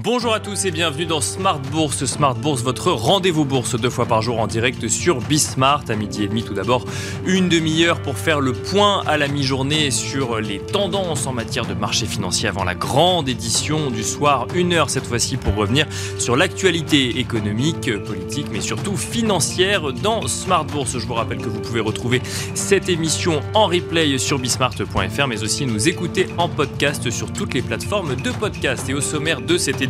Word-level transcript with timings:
Bonjour 0.00 0.32
à 0.32 0.38
tous 0.38 0.64
et 0.64 0.70
bienvenue 0.70 1.06
dans 1.06 1.20
Smart 1.20 1.58
Bourse. 1.58 2.04
Smart 2.04 2.36
Bourse, 2.36 2.62
votre 2.62 2.92
rendez-vous 2.92 3.44
bourse 3.44 3.74
deux 3.74 3.90
fois 3.90 4.06
par 4.06 4.22
jour 4.22 4.38
en 4.38 4.46
direct 4.46 4.86
sur 4.86 5.20
Bismart 5.20 5.82
à 5.88 5.96
midi 5.96 6.22
et 6.22 6.28
demi. 6.28 6.44
Tout 6.44 6.54
d'abord, 6.54 6.84
une 7.26 7.48
demi-heure 7.48 8.00
pour 8.00 8.16
faire 8.16 8.38
le 8.38 8.52
point 8.52 9.02
à 9.08 9.16
la 9.16 9.26
mi-journée 9.26 9.90
sur 9.90 10.38
les 10.38 10.60
tendances 10.60 11.26
en 11.26 11.32
matière 11.32 11.66
de 11.66 11.74
marché 11.74 12.06
financier 12.06 12.48
avant 12.48 12.62
la 12.62 12.76
grande 12.76 13.28
édition 13.28 13.90
du 13.90 14.04
soir. 14.04 14.46
Une 14.54 14.72
heure 14.72 14.88
cette 14.88 15.04
fois-ci 15.04 15.36
pour 15.36 15.56
revenir 15.56 15.84
sur 16.16 16.36
l'actualité 16.36 17.18
économique, 17.18 17.90
politique, 18.04 18.46
mais 18.52 18.60
surtout 18.60 18.96
financière 18.96 19.92
dans 19.92 20.28
Smart 20.28 20.64
Bourse. 20.64 20.96
Je 20.96 21.06
vous 21.08 21.14
rappelle 21.14 21.38
que 21.38 21.48
vous 21.48 21.60
pouvez 21.60 21.80
retrouver 21.80 22.22
cette 22.54 22.88
émission 22.88 23.40
en 23.52 23.66
replay 23.66 24.16
sur 24.18 24.38
bismart.fr, 24.38 25.26
mais 25.26 25.42
aussi 25.42 25.66
nous 25.66 25.88
écouter 25.88 26.28
en 26.38 26.48
podcast 26.48 27.10
sur 27.10 27.32
toutes 27.32 27.54
les 27.54 27.62
plateformes 27.62 28.14
de 28.14 28.30
podcast. 28.30 28.88
Et 28.88 28.94
au 28.94 29.00
sommaire 29.00 29.40
de 29.40 29.58
cette 29.58 29.80
édition, 29.80 29.87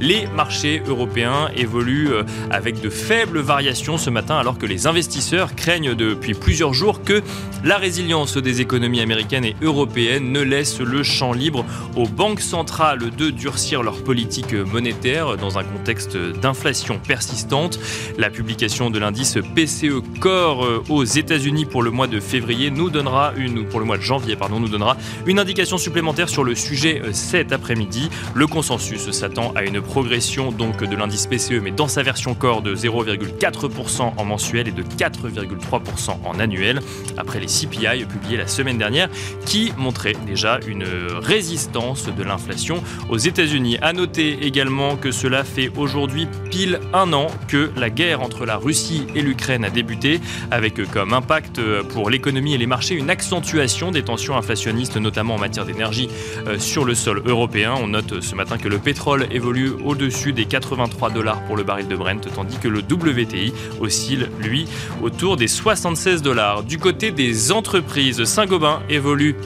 les 0.00 0.26
marchés 0.34 0.82
européens 0.86 1.50
évoluent 1.56 2.12
euh, 2.12 2.22
avec 2.50 2.80
de 2.80 2.88
faibles 2.88 3.40
variations 3.40 3.98
ce 3.98 4.10
matin 4.10 4.36
alors 4.36 4.58
que 4.58 4.66
les 4.66 4.86
investisseurs 4.86 5.54
craignent 5.54 5.94
depuis 5.94 6.34
plusieurs 6.34 6.72
jours 6.72 7.02
que 7.02 7.22
la 7.64 7.76
résilience 7.76 8.36
des 8.36 8.60
économies 8.60 9.00
américaines 9.00 9.44
et 9.44 9.56
européennes 9.62 10.32
ne 10.32 10.40
laisse 10.40 10.80
le 10.80 11.02
champ 11.02 11.32
libre 11.32 11.64
aux 11.96 12.06
banques 12.06 12.40
centrales 12.40 13.10
de 13.16 13.30
durcir 13.30 13.82
leur 13.82 14.02
politique 14.02 14.54
monétaire 14.54 15.36
dans 15.36 15.58
un 15.58 15.64
contexte 15.64 16.16
d'inflation 16.16 16.98
persistante. 16.98 17.78
La 18.18 18.30
publication 18.30 18.90
de 18.90 18.98
l'indice 18.98 19.38
PCE 19.54 20.02
Core 20.20 20.64
euh, 20.64 20.82
aux 20.88 21.04
États-Unis 21.04 21.64
pour 21.64 21.82
le 21.82 21.90
mois 21.90 22.06
de 22.06 22.20
février 22.20 22.70
nous 22.70 22.90
donnera 22.90 23.32
une 23.36 23.66
pour 23.66 23.80
le 23.80 23.86
mois 23.86 23.96
de 23.96 24.02
janvier 24.02 24.36
pardon 24.36 24.60
nous 24.60 24.68
donnera 24.68 24.96
une 25.26 25.38
indication 25.38 25.78
supplémentaire 25.78 26.28
sur 26.28 26.44
le 26.44 26.54
sujet 26.54 27.00
euh, 27.02 27.12
cet 27.12 27.52
après-midi. 27.52 28.10
Le 28.34 28.46
consensus 28.46 29.10
s'attend 29.24 29.52
à 29.54 29.62
une 29.62 29.80
progression 29.80 30.52
donc 30.52 30.84
de 30.84 30.94
l'indice 30.94 31.26
PCE, 31.26 31.58
mais 31.62 31.70
dans 31.70 31.88
sa 31.88 32.02
version 32.02 32.34
corps 32.34 32.60
de 32.60 32.76
0,4% 32.76 34.12
en 34.18 34.24
mensuel 34.26 34.68
et 34.68 34.70
de 34.70 34.82
4,3% 34.82 36.18
en 36.22 36.38
annuel, 36.38 36.82
après 37.16 37.40
les 37.40 37.46
CPI 37.46 38.04
publiés 38.04 38.36
la 38.36 38.46
semaine 38.46 38.76
dernière, 38.76 39.08
qui 39.46 39.72
montraient 39.78 40.16
déjà 40.26 40.60
une 40.66 40.84
résistance 41.22 42.06
de 42.14 42.22
l'inflation 42.22 42.82
aux 43.08 43.16
États-Unis. 43.16 43.78
À 43.80 43.94
noter 43.94 44.44
également 44.44 44.96
que 44.96 45.10
cela 45.10 45.42
fait 45.42 45.70
aujourd'hui 45.74 46.28
pile 46.50 46.80
un 46.92 47.14
an 47.14 47.28
que 47.48 47.70
la 47.78 47.88
guerre 47.88 48.20
entre 48.20 48.44
la 48.44 48.58
Russie 48.58 49.06
et 49.14 49.22
l'Ukraine 49.22 49.64
a 49.64 49.70
débuté, 49.70 50.20
avec 50.50 50.84
comme 50.90 51.14
impact 51.14 51.62
pour 51.94 52.10
l'économie 52.10 52.52
et 52.52 52.58
les 52.58 52.66
marchés 52.66 52.94
une 52.94 53.08
accentuation 53.08 53.90
des 53.90 54.02
tensions 54.02 54.36
inflationnistes, 54.36 54.98
notamment 54.98 55.36
en 55.36 55.38
matière 55.38 55.64
d'énergie 55.64 56.10
euh, 56.46 56.58
sur 56.58 56.84
le 56.84 56.94
sol 56.94 57.22
européen. 57.24 57.72
On 57.80 57.86
note 57.88 58.20
ce 58.20 58.34
matin 58.34 58.58
que 58.58 58.68
le 58.68 58.78
pétrole 58.78 59.13
évolue 59.30 59.70
au-dessus 59.84 60.32
des 60.32 60.44
83 60.44 61.10
dollars 61.10 61.40
pour 61.46 61.56
le 61.56 61.62
baril 61.62 61.88
de 61.88 61.96
Brent, 61.96 62.20
tandis 62.34 62.58
que 62.58 62.68
le 62.68 62.80
WTI 62.80 63.52
oscille, 63.80 64.28
lui, 64.40 64.66
autour 65.02 65.36
des 65.36 65.48
76 65.48 66.22
dollars. 66.22 66.62
Du 66.62 66.78
côté 66.78 67.10
des 67.10 67.52
entreprises, 67.52 68.24
Saint-Gobain 68.24 68.80
évolue 68.88 69.36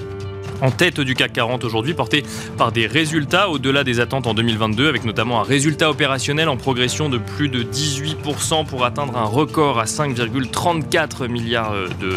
en 0.61 0.71
tête 0.71 1.01
du 1.01 1.15
CAC 1.15 1.33
40 1.33 1.65
aujourd'hui, 1.65 1.95
porté 1.95 2.25
par 2.57 2.73
des 2.73 2.87
résultats 2.87 3.49
au-delà 3.49 3.85
des 3.85 4.01
attentes 4.01 4.27
en 4.27 4.35
2022, 4.35 4.89
avec 4.89 5.05
notamment 5.05 5.41
un 5.41 5.45
résultat 5.45 5.91
opérationnel 5.91 6.49
en 6.49 6.57
progression 6.57 7.09
de 7.09 7.19
plus 7.19 7.49
de 7.49 7.63
18% 7.63 8.67
pour 8.67 8.85
atteindre 8.85 9.17
un 9.17 9.25
record 9.25 9.79
à 9.79 9.85
5,34 9.85 11.29
milliards 11.29 11.75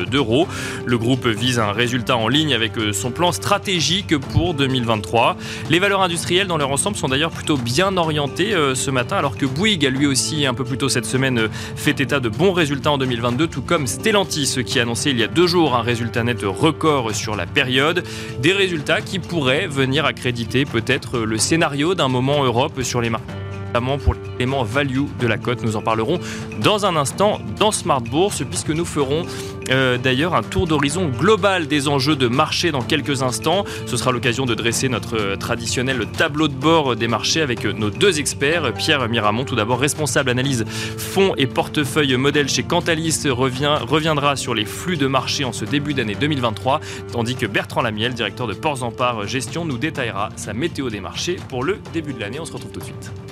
d'euros. 0.09 0.47
Le 0.85 0.97
groupe 0.97 1.27
vise 1.27 1.59
un 1.59 1.71
résultat 1.71 2.17
en 2.17 2.27
ligne 2.27 2.53
avec 2.53 2.77
euh, 2.77 2.93
son 2.93 3.11
plan 3.11 3.31
stratégique 3.31 4.17
pour 4.17 4.53
2023. 4.53 5.37
Les 5.69 5.79
valeurs 5.79 6.01
industrielles 6.01 6.47
dans 6.47 6.57
leur 6.57 6.71
ensemble 6.71 6.97
sont 6.97 7.07
d'ailleurs 7.07 7.31
plutôt 7.31 7.57
bien 7.57 7.97
orientées 7.97 8.53
euh, 8.53 8.75
ce 8.75 8.91
matin, 8.91 9.17
alors 9.17 9.37
que 9.37 9.45
Bouygues 9.45 9.85
a 9.85 9.89
lui 9.89 10.07
aussi 10.07 10.45
un 10.45 10.53
peu 10.53 10.63
plus 10.63 10.77
tôt 10.77 10.89
cette 10.89 11.05
semaine 11.05 11.39
euh, 11.39 11.47
fait 11.75 11.99
état 11.99 12.19
de 12.19 12.29
bons 12.29 12.53
résultats 12.53 12.91
en 12.91 12.97
2022, 12.97 13.47
tout 13.47 13.61
comme 13.61 13.87
Stellantis 13.87 14.63
qui 14.65 14.79
a 14.79 14.83
annoncé 14.83 15.11
il 15.11 15.19
y 15.19 15.23
a 15.23 15.27
deux 15.27 15.47
jours 15.47 15.75
un 15.75 15.81
résultat 15.81 16.23
net 16.23 16.41
record 16.43 17.13
sur 17.13 17.35
la 17.35 17.45
période. 17.45 18.03
Des 18.39 18.53
résultats 18.53 19.01
qui 19.01 19.19
pourraient 19.19 19.67
venir 19.67 20.05
accréditer 20.05 20.65
peut-être 20.65 21.19
le 21.19 21.37
scénario 21.37 21.95
d'un 21.95 22.07
moment 22.07 22.43
Europe 22.43 22.81
sur 22.81 23.01
les 23.01 23.09
marchés 23.09 23.27
notamment 23.71 23.97
pour 23.97 24.15
l'élément 24.15 24.63
value 24.63 25.05
de 25.19 25.27
la 25.27 25.37
cote. 25.37 25.63
Nous 25.63 25.77
en 25.77 25.81
parlerons 25.81 26.19
dans 26.61 26.85
un 26.85 26.95
instant 26.97 27.39
dans 27.57 27.71
Smart 27.71 28.01
Bourse, 28.01 28.43
puisque 28.43 28.69
nous 28.69 28.83
ferons 28.83 29.25
euh, 29.69 29.97
d'ailleurs 29.97 30.35
un 30.35 30.43
tour 30.43 30.67
d'horizon 30.67 31.07
global 31.07 31.67
des 31.67 31.87
enjeux 31.87 32.17
de 32.17 32.27
marché 32.27 32.71
dans 32.71 32.81
quelques 32.81 33.23
instants. 33.23 33.63
Ce 33.85 33.95
sera 33.95 34.11
l'occasion 34.11 34.45
de 34.45 34.55
dresser 34.55 34.89
notre 34.89 35.17
euh, 35.17 35.35
traditionnel 35.37 36.05
tableau 36.17 36.49
de 36.49 36.53
bord 36.53 36.97
des 36.97 37.07
marchés 37.07 37.41
avec 37.41 37.65
euh, 37.65 37.71
nos 37.71 37.89
deux 37.89 38.19
experts. 38.19 38.73
Pierre 38.73 39.07
Miramont, 39.07 39.45
tout 39.45 39.55
d'abord 39.55 39.79
responsable 39.79 40.29
analyse 40.29 40.65
fonds 40.97 41.33
et 41.37 41.47
portefeuille 41.47 42.17
modèle 42.17 42.49
chez 42.49 42.63
Cantalis, 42.63 43.23
reviendra 43.29 44.35
sur 44.35 44.53
les 44.53 44.65
flux 44.65 44.97
de 44.97 45.07
marché 45.07 45.45
en 45.45 45.53
ce 45.53 45.63
début 45.63 45.93
d'année 45.93 46.15
2023, 46.15 46.81
tandis 47.11 47.35
que 47.35 47.45
Bertrand 47.45 47.81
Lamiel, 47.81 48.13
directeur 48.13 48.47
de 48.47 48.53
Ports 48.53 48.83
en 48.83 48.91
Part 48.91 49.27
Gestion, 49.27 49.63
nous 49.63 49.77
détaillera 49.77 50.29
sa 50.35 50.53
météo 50.53 50.89
des 50.89 50.99
marchés 50.99 51.37
pour 51.47 51.63
le 51.63 51.79
début 51.93 52.13
de 52.13 52.19
l'année. 52.19 52.39
On 52.39 52.45
se 52.45 52.51
retrouve 52.51 52.71
tout 52.71 52.79
de 52.79 52.85
suite. 52.85 53.30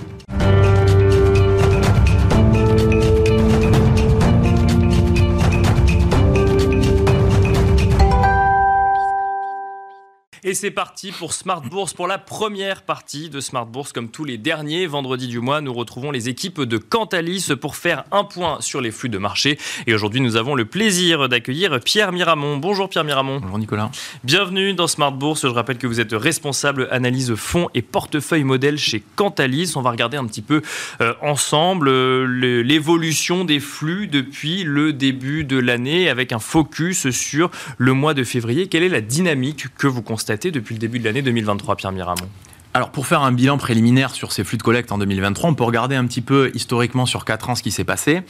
Et 10.49 10.55
c'est 10.55 10.71
parti 10.71 11.11
pour 11.11 11.33
Smart 11.33 11.61
Bourse, 11.61 11.93
pour 11.93 12.07
la 12.07 12.17
première 12.17 12.81
partie 12.81 13.29
de 13.29 13.39
Smart 13.39 13.67
Bourse. 13.67 13.93
Comme 13.93 14.09
tous 14.09 14.25
les 14.25 14.39
derniers 14.39 14.87
vendredis 14.87 15.27
du 15.27 15.37
mois, 15.37 15.61
nous 15.61 15.71
retrouvons 15.71 16.09
les 16.09 16.27
équipes 16.27 16.61
de 16.61 16.79
Cantalis 16.79 17.49
pour 17.61 17.75
faire 17.75 18.03
un 18.11 18.23
point 18.23 18.59
sur 18.59 18.81
les 18.81 18.89
flux 18.89 19.09
de 19.09 19.19
marché. 19.19 19.59
Et 19.85 19.93
aujourd'hui, 19.93 20.21
nous 20.21 20.37
avons 20.37 20.55
le 20.55 20.65
plaisir 20.65 21.29
d'accueillir 21.29 21.79
Pierre 21.79 22.11
Miramont. 22.11 22.57
Bonjour 22.57 22.89
Pierre 22.89 23.03
Miramont. 23.03 23.39
Bonjour 23.39 23.59
Nicolas. 23.59 23.91
Bienvenue 24.23 24.73
dans 24.73 24.87
Smart 24.87 25.11
Bourse. 25.11 25.43
Je 25.43 25.53
rappelle 25.53 25.77
que 25.77 25.85
vous 25.85 25.99
êtes 25.99 26.13
responsable 26.13 26.87
analyse 26.89 27.35
fonds 27.35 27.69
et 27.75 27.83
portefeuille 27.83 28.43
modèle 28.43 28.79
chez 28.79 29.03
Cantalis. 29.17 29.73
On 29.75 29.83
va 29.83 29.91
regarder 29.91 30.17
un 30.17 30.25
petit 30.25 30.41
peu 30.41 30.63
euh, 31.01 31.13
ensemble 31.21 31.89
euh, 31.89 32.63
l'évolution 32.63 33.45
des 33.45 33.59
flux 33.59 34.07
depuis 34.07 34.63
le 34.63 34.93
début 34.93 35.43
de 35.43 35.59
l'année 35.59 36.09
avec 36.09 36.31
un 36.31 36.39
focus 36.39 37.11
sur 37.11 37.51
le 37.77 37.93
mois 37.93 38.15
de 38.15 38.23
février. 38.23 38.65
Quelle 38.65 38.81
est 38.81 38.89
la 38.89 39.01
dynamique 39.01 39.67
que 39.77 39.85
vous 39.85 40.01
constatez 40.01 40.38
depuis 40.47 40.75
le 40.75 40.79
début 40.79 40.99
de 40.99 41.03
l'année 41.03 41.21
2023, 41.21 41.75
Pierre 41.75 41.91
Miramont 41.91 42.29
alors 42.75 42.91
pour 42.91 43.07
faire 43.07 43.23
un 43.23 43.31
bilan 43.31 43.57
préliminaire 43.57 44.13
sur 44.13 44.31
ces 44.31 44.43
flux 44.43 44.57
de 44.57 44.63
collecte 44.63 44.91
en 44.91 44.99
2023, 44.99 45.49
on 45.49 45.53
peut 45.55 45.63
regarder 45.63 45.95
un 45.95 46.05
petit 46.05 46.21
peu 46.21 46.51
historiquement 46.53 47.07
sur 47.07 47.25
4 47.25 47.49
ans 47.49 47.55
ce 47.55 47.63
qui 47.63 47.71
s'est 47.71 47.83
passé. 47.83 48.21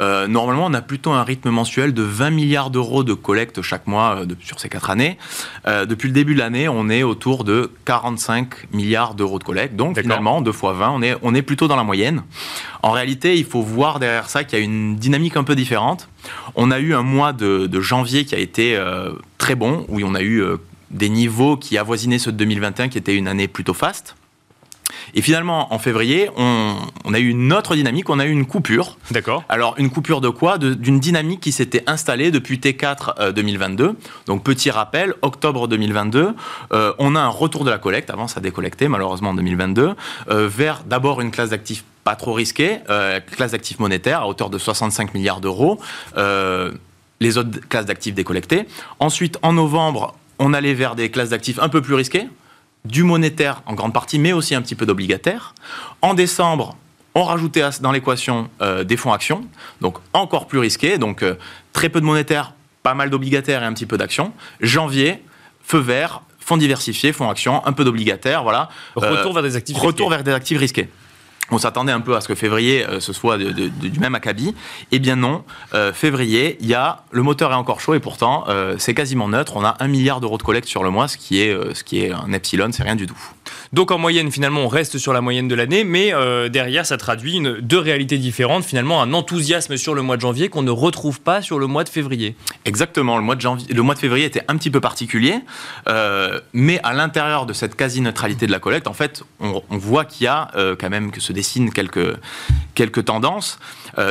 Euh, 0.00 0.28
normalement, 0.28 0.66
on 0.66 0.74
a 0.74 0.80
plutôt 0.82 1.10
un 1.10 1.24
rythme 1.24 1.50
mensuel 1.50 1.92
de 1.92 2.02
20 2.02 2.30
milliards 2.30 2.70
d'euros 2.70 3.02
de 3.02 3.12
collecte 3.12 3.60
chaque 3.60 3.88
mois 3.88 4.20
euh, 4.20 4.26
sur 4.40 4.60
ces 4.60 4.68
4 4.68 4.90
années. 4.90 5.18
Euh, 5.66 5.84
depuis 5.84 6.06
le 6.06 6.14
début 6.14 6.34
de 6.34 6.38
l'année, 6.38 6.68
on 6.68 6.88
est 6.88 7.02
autour 7.02 7.42
de 7.42 7.72
45 7.86 8.72
milliards 8.72 9.14
d'euros 9.14 9.40
de 9.40 9.44
collecte. 9.44 9.74
Donc 9.74 9.98
finalement, 9.98 10.42
2 10.42 10.52
fois 10.52 10.74
20, 10.74 10.90
on 10.90 11.02
est, 11.02 11.16
on 11.22 11.34
est 11.34 11.42
plutôt 11.42 11.66
dans 11.66 11.76
la 11.76 11.84
moyenne. 11.84 12.22
En 12.84 12.92
réalité, 12.92 13.36
il 13.36 13.44
faut 13.44 13.62
voir 13.62 13.98
derrière 13.98 14.30
ça 14.30 14.44
qu'il 14.44 14.60
y 14.60 14.62
a 14.62 14.64
une 14.64 14.94
dynamique 14.94 15.36
un 15.36 15.44
peu 15.44 15.56
différente. 15.56 16.08
On 16.54 16.70
a 16.70 16.78
eu 16.78 16.94
un 16.94 17.02
mois 17.02 17.32
de, 17.32 17.66
de 17.66 17.80
janvier 17.80 18.24
qui 18.24 18.36
a 18.36 18.38
été 18.38 18.80
très 19.38 19.56
bon, 19.56 19.84
où 19.88 20.00
on 20.04 20.14
a 20.14 20.22
eu 20.22 20.44
des 20.90 21.08
niveaux 21.08 21.56
qui 21.56 21.78
avoisinaient 21.78 22.18
ceux 22.18 22.32
de 22.32 22.36
2021, 22.36 22.88
qui 22.88 22.98
était 22.98 23.16
une 23.16 23.28
année 23.28 23.48
plutôt 23.48 23.74
faste. 23.74 24.14
Et 25.14 25.22
finalement, 25.22 25.72
en 25.72 25.78
février, 25.78 26.30
on, 26.36 26.76
a 27.12 27.18
eu 27.18 27.28
une 27.28 27.52
autre 27.52 27.74
dynamique, 27.74 28.08
on 28.10 28.18
a 28.18 28.26
eu 28.26 28.30
une 28.30 28.46
coupure. 28.46 28.98
D'accord. 29.10 29.44
Alors, 29.48 29.74
une 29.78 29.90
coupure 29.90 30.20
de 30.20 30.28
quoi? 30.28 30.58
D'une 30.58 31.00
dynamique 31.00 31.40
qui 31.40 31.52
s'était 31.52 31.82
installée 31.86 32.30
depuis 32.30 32.58
T4 32.58 33.32
2022. 33.32 33.84
Euh, 33.84 33.92
Donc, 34.26 34.42
petit 34.44 34.70
rappel, 34.70 35.14
octobre 35.22 35.68
2022, 35.68 36.34
euh, 36.72 36.92
on 36.98 37.16
a 37.16 37.20
un 37.20 37.28
retour 37.28 37.64
de 37.64 37.70
la 37.70 37.78
collecte, 37.78 38.10
avant 38.10 38.28
ça 38.28 38.40
décollectait 38.40 38.88
malheureusement 38.88 39.30
en 39.30 39.34
2022, 39.34 39.94
euh, 40.30 40.48
vers 40.48 40.84
d'abord 40.84 41.20
une 41.20 41.30
classe 41.30 41.50
d'actifs 41.50 41.84
pas 42.04 42.16
trop 42.16 42.32
risquée, 42.32 42.78
classe 43.32 43.52
d'actifs 43.52 43.80
monétaires 43.80 44.22
à 44.22 44.28
hauteur 44.28 44.48
de 44.48 44.56
65 44.56 45.12
milliards 45.12 45.42
d'euros. 45.42 45.78
les 46.16 47.36
autres 47.36 47.60
classes 47.68 47.84
d'actifs 47.84 48.14
décollectées. 48.14 48.66
Ensuite, 48.98 49.38
en 49.42 49.52
novembre, 49.52 50.14
on 50.38 50.52
allait 50.52 50.74
vers 50.74 50.94
des 50.94 51.10
classes 51.10 51.30
d'actifs 51.30 51.58
un 51.60 51.68
peu 51.68 51.82
plus 51.82 51.94
risquées, 51.94 52.28
du 52.84 53.02
monétaire 53.02 53.62
en 53.66 53.74
grande 53.74 53.92
partie, 53.92 54.18
mais 54.18 54.32
aussi 54.32 54.54
un 54.54 54.62
petit 54.62 54.74
peu 54.74 54.86
d'obligataire. 54.86 55.54
En 56.02 56.14
décembre, 56.14 56.76
on 57.14 57.24
rajoutait 57.24 57.64
dans 57.80 57.92
l'équation 57.92 58.48
euh, 58.60 58.84
des 58.84 58.96
fonds 58.96 59.12
actions, 59.12 59.44
donc 59.80 59.98
encore 60.12 60.46
plus 60.46 60.58
risqués, 60.58 60.98
donc 60.98 61.22
euh, 61.22 61.34
très 61.72 61.88
peu 61.88 62.00
de 62.00 62.06
monétaire, 62.06 62.52
pas 62.82 62.94
mal 62.94 63.10
d'obligataires 63.10 63.62
et 63.62 63.66
un 63.66 63.72
petit 63.72 63.86
peu 63.86 63.98
d'actions. 63.98 64.32
Janvier, 64.60 65.22
feu 65.62 65.78
vert, 65.78 66.22
fonds 66.38 66.56
diversifiés, 66.56 67.12
fonds 67.12 67.28
actions, 67.28 67.64
un 67.66 67.72
peu 67.72 67.84
d'obligataire, 67.84 68.42
voilà. 68.42 68.68
Retour 68.94 69.34
vers 69.34 69.42
des 69.42 69.56
actifs 69.56 69.76
Retour 69.76 70.10
vers 70.10 70.22
des 70.22 70.32
actifs 70.32 70.58
risqués 70.58 70.88
on 71.50 71.58
s'attendait 71.58 71.92
un 71.92 72.00
peu 72.00 72.16
à 72.16 72.20
ce 72.20 72.28
que 72.28 72.34
février 72.34 72.86
euh, 72.86 73.00
ce 73.00 73.12
soit 73.12 73.38
du 73.38 74.00
même 74.00 74.14
acabit. 74.14 74.54
Eh 74.92 74.98
bien 74.98 75.16
non, 75.16 75.44
euh, 75.74 75.92
février, 75.92 76.56
il 76.60 76.66
y 76.66 76.74
a 76.74 77.04
le 77.10 77.22
moteur 77.22 77.52
est 77.52 77.56
encore 77.56 77.80
chaud 77.80 77.94
et 77.94 78.00
pourtant 78.00 78.44
euh, 78.48 78.76
c'est 78.78 78.94
quasiment 78.94 79.28
neutre. 79.28 79.56
On 79.56 79.64
a 79.64 79.76
un 79.80 79.88
milliard 79.88 80.20
d'euros 80.20 80.38
de 80.38 80.42
collecte 80.42 80.68
sur 80.68 80.82
le 80.82 80.90
mois, 80.90 81.08
ce 81.08 81.16
qui 81.16 81.40
est 81.40 81.56
ce 81.74 81.84
qui 81.84 82.00
est 82.00 82.12
un 82.12 82.32
epsilon, 82.32 82.70
c'est 82.72 82.82
rien 82.82 82.96
du 82.96 83.06
tout. 83.06 83.18
Donc 83.72 83.90
en 83.90 83.98
moyenne, 83.98 84.30
finalement, 84.30 84.62
on 84.62 84.68
reste 84.68 84.98
sur 84.98 85.12
la 85.12 85.20
moyenne 85.20 85.48
de 85.48 85.54
l'année, 85.54 85.84
mais 85.84 86.14
euh, 86.14 86.48
derrière, 86.48 86.86
ça 86.86 86.96
traduit 86.96 87.40
deux 87.60 87.78
réalités 87.78 88.18
différentes. 88.18 88.64
Finalement, 88.64 89.02
un 89.02 89.12
enthousiasme 89.12 89.76
sur 89.76 89.94
le 89.94 90.02
mois 90.02 90.16
de 90.16 90.22
janvier 90.22 90.48
qu'on 90.48 90.62
ne 90.62 90.70
retrouve 90.70 91.20
pas 91.20 91.42
sur 91.42 91.58
le 91.58 91.66
mois 91.66 91.84
de 91.84 91.88
février. 91.88 92.34
Exactement. 92.64 93.16
Le 93.16 93.22
mois 93.22 93.36
de, 93.36 93.40
janvier, 93.40 93.72
le 93.72 93.82
mois 93.82 93.94
de 93.94 94.00
février 94.00 94.24
était 94.24 94.42
un 94.48 94.56
petit 94.56 94.70
peu 94.70 94.80
particulier, 94.80 95.40
euh, 95.88 96.40
mais 96.52 96.80
à 96.82 96.92
l'intérieur 96.92 97.46
de 97.46 97.52
cette 97.52 97.76
quasi-neutralité 97.76 98.46
de 98.46 98.52
la 98.52 98.58
collecte, 98.58 98.86
en 98.86 98.94
fait, 98.94 99.22
on, 99.40 99.62
voit 99.70 100.04
qu'il 100.04 100.24
y 100.24 100.28
a 100.28 100.50
euh, 100.56 100.74
quand 100.78 100.90
même 100.90 101.10
que 101.10 101.20
se 101.20 101.32
dessinent 101.32 101.72
quelques, 101.72 102.16
quelques 102.74 103.04
tendances. 103.04 103.58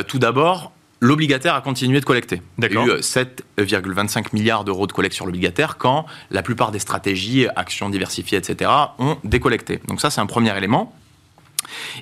tout 0.08 0.20
d'abord, 0.20 0.72
l'obligataire 1.00 1.56
a 1.56 1.62
continué 1.62 2.00
de 2.00 2.06
collecter. 2.06 2.42
Il 2.58 2.64
y 2.64 2.78
a 2.78 2.82
eu 2.82 3.00
7,25 3.00 4.28
milliards 4.34 4.64
d'euros 4.64 4.88
de 4.88 4.92
collecte 4.92 5.16
sur 5.16 5.26
l'obligataire 5.26 5.78
quand 5.78 6.06
la 6.32 6.42
plupart 6.42 6.72
des 6.72 6.80
stratégies, 6.80 7.48
actions 7.56 7.90
diversifiées, 7.90 8.38
etc., 8.38 8.72
ont 9.00 9.18
décollecté. 9.24 9.80
Donc 9.88 10.02
ça, 10.02 10.10
c'est 10.10 10.22
un 10.22 10.26
premier 10.26 10.56
élément. 10.58 10.94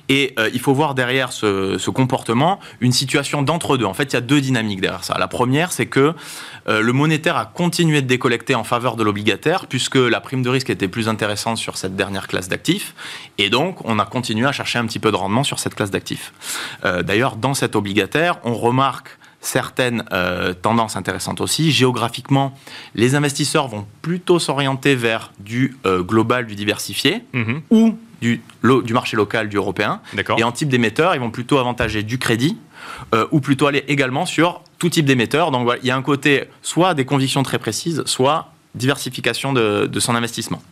Et 0.08 0.34
euh, 0.38 0.50
il 0.52 0.60
faut 0.60 0.74
voir 0.74 0.94
derrière 0.94 1.32
ce, 1.32 1.90
comportement 1.90 2.58
une 2.80 2.92
situation 2.92 3.42
d'entre-deux. 3.42 3.84
En 3.84 3.94
fait, 3.94 4.12
il 4.12 4.14
y 4.14 4.16
a 4.16 4.20
deux 4.20 4.40
dynamiques 4.40 4.80
derrière 4.80 5.04
ça. 5.04 5.16
La 5.18 5.28
première, 5.28 5.72
c'est 5.72 5.86
que 5.86 6.14
euh, 6.68 6.80
le 6.80 6.92
monétaire 6.92 7.36
a 7.36 7.46
continué 7.46 8.02
de 8.02 8.06
décollecter 8.06 8.54
en 8.54 8.64
faveur 8.64 8.96
de 8.96 9.04
l'obligataire, 9.04 9.66
puisque 9.66 9.96
la 9.96 10.20
prime 10.20 10.42
de 10.42 10.50
risque 10.50 10.70
était 10.70 10.88
plus 10.88 11.08
intéressante 11.08 11.58
sur 11.58 11.78
cette 11.78 11.96
dernière 11.96 12.26
classe 12.28 12.48
d'actifs. 12.48 12.94
Et 13.38 13.50
donc, 13.50 13.84
on 13.84 13.98
a 13.98 14.04
continué 14.04 14.46
à 14.46 14.52
chercher 14.52 14.78
un 14.78 14.86
petit 14.86 14.98
peu 14.98 15.10
de 15.10 15.16
rendement 15.16 15.44
sur 15.44 15.58
cette 15.58 15.74
classe 15.74 15.90
d'actifs. 15.90 16.32
Euh, 16.84 17.02
d'ailleurs, 17.02 17.36
dans 17.36 17.54
cet 17.54 17.76
obligataire, 17.76 18.38
on 18.44 18.54
remarque 18.54 19.18
certaines 19.40 20.02
tendances 20.60 20.96
intéressantes 20.96 21.40
aussi. 21.40 21.70
Géographiquement, 21.70 22.52
les 22.96 23.14
investisseurs 23.14 23.68
vont 23.68 23.86
plutôt 24.02 24.40
s'orienter 24.40 24.96
vers 24.96 25.30
du 25.38 25.76
global, 25.84 26.46
du 26.46 26.56
diversifié, 26.56 27.22
mm-hmm. 27.32 27.60
ou 27.70 27.96
du, 28.20 28.42
du 28.84 28.92
marché 28.92 29.16
local, 29.16 29.48
du 29.48 29.56
européen. 29.56 30.00
Et 30.38 30.44
en 30.44 30.52
type 30.52 30.68
d'émetteur, 30.68 31.14
ils 31.14 31.20
vont 31.20 31.30
plutôt 31.30 31.58
avantager 31.58 32.02
du 32.02 32.18
crédit 32.18 32.56
euh, 33.14 33.26
ou 33.30 33.40
plutôt 33.40 33.66
aller 33.66 33.84
également 33.88 34.26
sur 34.26 34.62
tout 34.78 34.88
type 34.88 35.06
d'émetteur. 35.06 35.50
Donc 35.50 35.64
voilà, 35.64 35.80
il 35.82 35.86
y 35.86 35.90
a 35.90 35.96
un 35.96 36.02
côté 36.02 36.44
soit 36.62 36.94
des 36.94 37.04
convictions 37.04 37.42
très 37.42 37.58
précises, 37.58 38.02
soit 38.06 38.52
diversification 38.74 39.52
de, 39.52 39.90
son 39.98 40.14
investissement. 40.14 40.62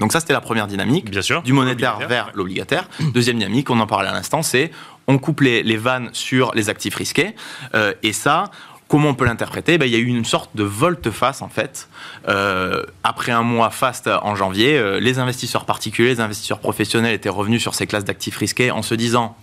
Donc 0.00 0.12
ça, 0.12 0.18
c'était 0.18 0.32
la 0.32 0.40
première 0.40 0.66
dynamique, 0.66 1.08
Bien 1.08 1.22
sûr, 1.22 1.42
du 1.42 1.52
monétaire 1.52 1.98
vers 2.08 2.32
l'obligataire. 2.34 2.88
Deuxième 3.12 3.38
dynamique, 3.38 3.70
on 3.70 3.78
en 3.78 3.86
parlait 3.86 4.08
à 4.08 4.12
l'instant, 4.12 4.42
c'est 4.42 4.72
on 5.06 5.18
coupe 5.18 5.40
les, 5.40 5.76
vannes 5.76 6.10
sur 6.12 6.52
les 6.54 6.68
actifs 6.68 6.96
risqués. 6.96 7.36
Euh, 7.74 7.92
et 8.02 8.12
ça, 8.12 8.50
Comment 8.88 9.10
on 9.10 9.14
peut 9.14 9.24
l'interpréter? 9.24 9.78
Ben, 9.78 9.86
Il 9.86 9.92
y 9.92 9.96
a 9.96 9.98
eu 9.98 10.06
une 10.06 10.24
sorte 10.24 10.50
de 10.54 10.62
volte-face, 10.62 11.42
en 11.42 11.48
fait. 11.48 11.88
Euh, 12.28 12.84
après 13.02 13.32
un 13.32 13.42
mois 13.42 13.70
fast 13.70 14.08
en 14.08 14.36
janvier, 14.36 14.76
euh, 14.76 15.00
les 15.00 15.18
investisseurs 15.18 15.64
particuliers, 15.64 16.10
les 16.10 16.20
investisseurs 16.20 16.58
professionnels 16.58 17.14
étaient 17.14 17.28
revenus 17.28 17.62
sur 17.62 17.74
ces 17.74 17.86
classes 17.86 18.04
d'actifs 18.04 18.36
risqués 18.36 18.70
en 18.70 18.82
se 18.82 18.94
disant 18.94 19.36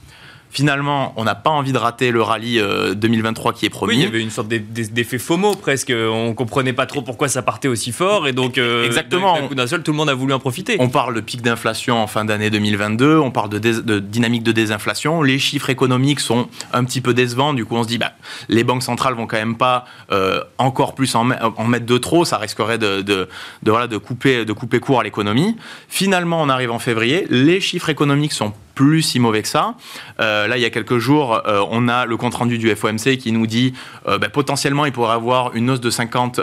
finalement, 0.51 1.13
on 1.15 1.23
n'a 1.23 1.33
pas 1.33 1.49
envie 1.49 1.71
de 1.71 1.77
rater 1.77 2.11
le 2.11 2.21
rallye 2.21 2.61
2023 2.95 3.51
euh, 3.51 3.55
qui 3.55 3.65
est 3.65 3.69
promis. 3.69 3.93
Oui, 3.93 3.99
il 3.99 4.03
y 4.03 4.07
avait 4.07 4.21
une 4.21 4.29
sorte 4.29 4.49
d'effet 4.49 5.17
FOMO 5.17 5.55
presque. 5.55 5.91
On 5.95 6.33
comprenait 6.33 6.73
pas 6.73 6.85
trop 6.85 7.01
pourquoi 7.01 7.29
ça 7.29 7.41
partait 7.41 7.69
aussi 7.69 7.91
fort 7.91 8.27
et 8.27 8.33
donc 8.33 8.57
euh, 8.57 8.85
exactement. 8.85 9.37
D'un 9.49 9.67
seul, 9.67 9.81
tout 9.81 9.91
le 9.91 9.97
monde 9.97 10.09
a 10.09 10.13
voulu 10.13 10.33
en 10.33 10.39
profiter. 10.39 10.75
On 10.79 10.89
parle 10.89 11.15
de 11.15 11.21
pic 11.21 11.41
d'inflation 11.41 12.01
en 12.01 12.07
fin 12.07 12.25
d'année 12.25 12.49
2022. 12.49 13.17
On 13.17 13.31
parle 13.31 13.49
de, 13.49 13.99
dynamique 13.99 14.43
de 14.43 14.51
désinflation. 14.51 15.21
Les 15.21 15.39
chiffres 15.39 15.69
économiques 15.69 16.19
sont 16.19 16.47
un 16.73 16.83
petit 16.83 17.01
peu 17.01 17.13
décevants. 17.13 17.53
Du 17.53 17.65
coup, 17.65 17.75
on 17.77 17.83
se 17.83 17.87
dit, 17.87 17.97
bah, 17.97 18.11
les 18.49 18.63
banques 18.63 18.83
centrales 18.83 19.13
vont 19.13 19.27
quand 19.27 19.37
même 19.37 19.57
pas 19.57 19.85
euh, 20.11 20.41
encore 20.57 20.95
plus 20.95 21.15
en, 21.15 21.23
mettre 21.23 21.85
de 21.85 21.97
trop. 21.97 22.25
Ça 22.25 22.37
risquerait 22.37 22.77
de, 22.77 23.01
de, 23.01 23.27
voilà, 23.65 23.87
de 23.87 23.97
couper, 23.97 24.43
de 24.43 24.53
couper 24.53 24.79
court 24.79 24.99
à 24.99 25.03
l'économie. 25.03 25.55
Finalement, 25.87 26.41
on 26.41 26.49
arrive 26.49 26.71
en 26.71 26.79
février. 26.79 27.25
Les 27.29 27.61
chiffres 27.61 27.89
économiques 27.89 28.33
sont 28.33 28.53
plus 28.75 29.01
si 29.01 29.19
mauvais 29.19 29.41
que 29.41 29.47
ça. 29.47 29.75
Euh, 30.19 30.47
là, 30.47 30.57
il 30.57 30.61
y 30.61 30.65
a 30.65 30.69
quelques 30.69 30.97
jours, 30.97 31.41
euh, 31.47 31.63
on 31.69 31.87
a 31.87 32.05
le 32.05 32.17
compte-rendu 32.17 32.57
du 32.57 32.73
FOMC 32.75 33.17
qui 33.17 33.31
nous 33.31 33.47
dit 33.47 33.73
euh, 34.07 34.17
bah, 34.17 34.29
potentiellement 34.29 34.85
il 34.85 34.91
pourrait 34.91 35.13
avoir 35.13 35.55
une 35.55 35.69
hausse 35.69 35.81
de 35.81 35.89
50 35.89 36.41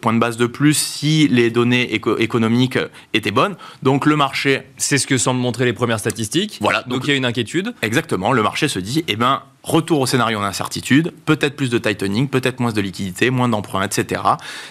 points 0.00 0.12
de 0.12 0.18
base 0.18 0.36
de 0.36 0.46
plus 0.46 0.74
si 0.74 1.28
les 1.28 1.50
données 1.50 1.94
économiques 2.18 2.78
étaient 3.14 3.30
bonnes. 3.30 3.56
Donc 3.82 4.06
le 4.06 4.16
marché... 4.16 4.62
C'est 4.76 4.98
ce 4.98 5.06
que 5.06 5.18
semblent 5.18 5.40
montrer 5.40 5.64
les 5.64 5.72
premières 5.72 5.98
statistiques. 5.98 6.58
Voilà. 6.60 6.82
Donc, 6.86 7.04
il 7.04 7.10
y 7.10 7.12
a 7.12 7.16
une 7.16 7.24
inquiétude. 7.24 7.74
Exactement. 7.82 8.32
Le 8.32 8.42
marché 8.42 8.68
se 8.68 8.78
dit, 8.78 9.04
eh 9.08 9.16
ben, 9.16 9.42
retour 9.62 10.00
au 10.00 10.06
scénario 10.06 10.40
d'incertitude, 10.40 11.12
peut-être 11.24 11.56
plus 11.56 11.70
de 11.70 11.78
tightening, 11.78 12.28
peut-être 12.28 12.60
moins 12.60 12.72
de 12.72 12.80
liquidité, 12.80 13.30
moins 13.30 13.48
d'emprunts, 13.48 13.82
etc. 13.82 14.22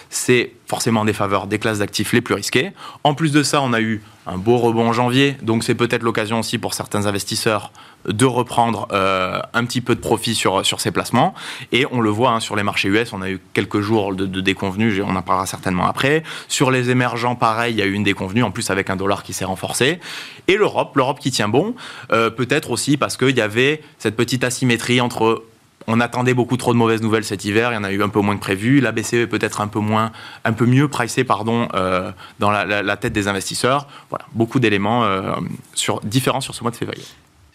C'est 0.08 0.52
forcément 0.66 1.00
en 1.00 1.04
défaveur 1.04 1.46
des 1.46 1.58
classes 1.58 1.80
d'actifs 1.80 2.12
les 2.12 2.20
plus 2.20 2.34
risquées. 2.34 2.72
En 3.04 3.14
plus 3.14 3.32
de 3.32 3.42
ça, 3.42 3.60
on 3.62 3.72
a 3.72 3.80
eu 3.80 4.02
un 4.26 4.38
beau 4.38 4.58
rebond 4.58 4.88
en 4.88 4.92
janvier, 4.92 5.36
donc 5.42 5.62
c'est 5.62 5.74
peut-être 5.74 6.02
l'occasion 6.02 6.40
aussi 6.40 6.58
pour 6.58 6.74
certains 6.74 7.06
investisseurs 7.06 7.72
de 8.06 8.24
reprendre 8.24 8.88
euh, 8.92 9.40
un 9.52 9.64
petit 9.64 9.80
peu 9.80 9.94
de 9.94 10.00
profit 10.00 10.34
sur, 10.34 10.62
ces 10.64 10.90
placements. 10.90 11.34
Et 11.72 11.86
on 11.90 12.00
le 12.00 12.10
voit 12.10 12.30
hein, 12.30 12.40
sur 12.40 12.56
les 12.56 12.62
marchés 12.62 12.88
US, 12.88 13.12
on 13.12 13.22
a 13.22 13.30
eu 13.30 13.40
quelques 13.52 13.80
jours 13.80 14.14
de, 14.14 14.26
de 14.26 14.40
déconvenus, 14.40 15.00
on 15.04 15.16
en 15.16 15.22
parlera 15.22 15.46
certainement 15.46 15.86
après. 15.86 16.22
Sur 16.48 16.70
les 16.70 16.90
émergents, 16.90 17.34
pareil, 17.34 17.74
il 17.74 17.78
y 17.78 17.82
a 17.82 17.86
eu 17.86 17.92
une 17.92 18.04
déconvenue, 18.04 18.42
en 18.42 18.50
plus 18.50 18.70
avec 18.70 18.90
un 18.90 18.96
dollar 18.96 19.22
qui 19.22 19.32
s'est 19.32 19.44
renforcé. 19.44 20.00
Et 20.48 20.56
l'Europe, 20.56 20.96
l'Europe 20.96 21.18
qui 21.20 21.30
tient 21.30 21.48
bon, 21.48 21.74
euh, 22.12 22.30
peut-être 22.30 22.70
aussi 22.70 22.96
parce 22.96 23.16
qu'il 23.16 23.36
y 23.36 23.40
avait 23.40 23.82
cette 23.98 24.16
petite 24.16 24.44
asymétrie 24.44 25.00
entre 25.00 25.44
on 25.86 26.00
attendait 26.00 26.34
beaucoup 26.34 26.56
trop 26.56 26.72
de 26.72 26.78
mauvaises 26.78 27.02
nouvelles 27.02 27.24
cet 27.24 27.44
hiver, 27.44 27.72
il 27.72 27.74
y 27.74 27.78
en 27.78 27.84
a 27.84 27.92
eu 27.92 28.02
un 28.02 28.08
peu 28.08 28.20
moins 28.20 28.36
que 28.36 28.40
prévu. 28.40 28.80
La 28.80 28.92
BCE 28.92 29.14
est 29.14 29.26
peut-être 29.26 29.60
un 29.60 29.68
peu 29.68 29.78
moins, 29.78 30.12
un 30.44 30.52
peu 30.52 30.66
mieux 30.66 30.88
pricée, 30.88 31.24
pardon, 31.24 31.68
euh, 31.74 32.10
dans 32.38 32.50
la, 32.50 32.96
tête 32.96 33.12
des 33.12 33.28
investisseurs. 33.28 33.86
Voilà, 34.10 34.24
beaucoup 34.32 34.58
d'éléments 34.60 35.04
euh, 35.04 35.34
sur, 35.74 36.00
différents 36.00 36.40
sur 36.40 36.54
ce 36.54 36.62
mois 36.62 36.70
de 36.70 36.76
février. 36.76 37.04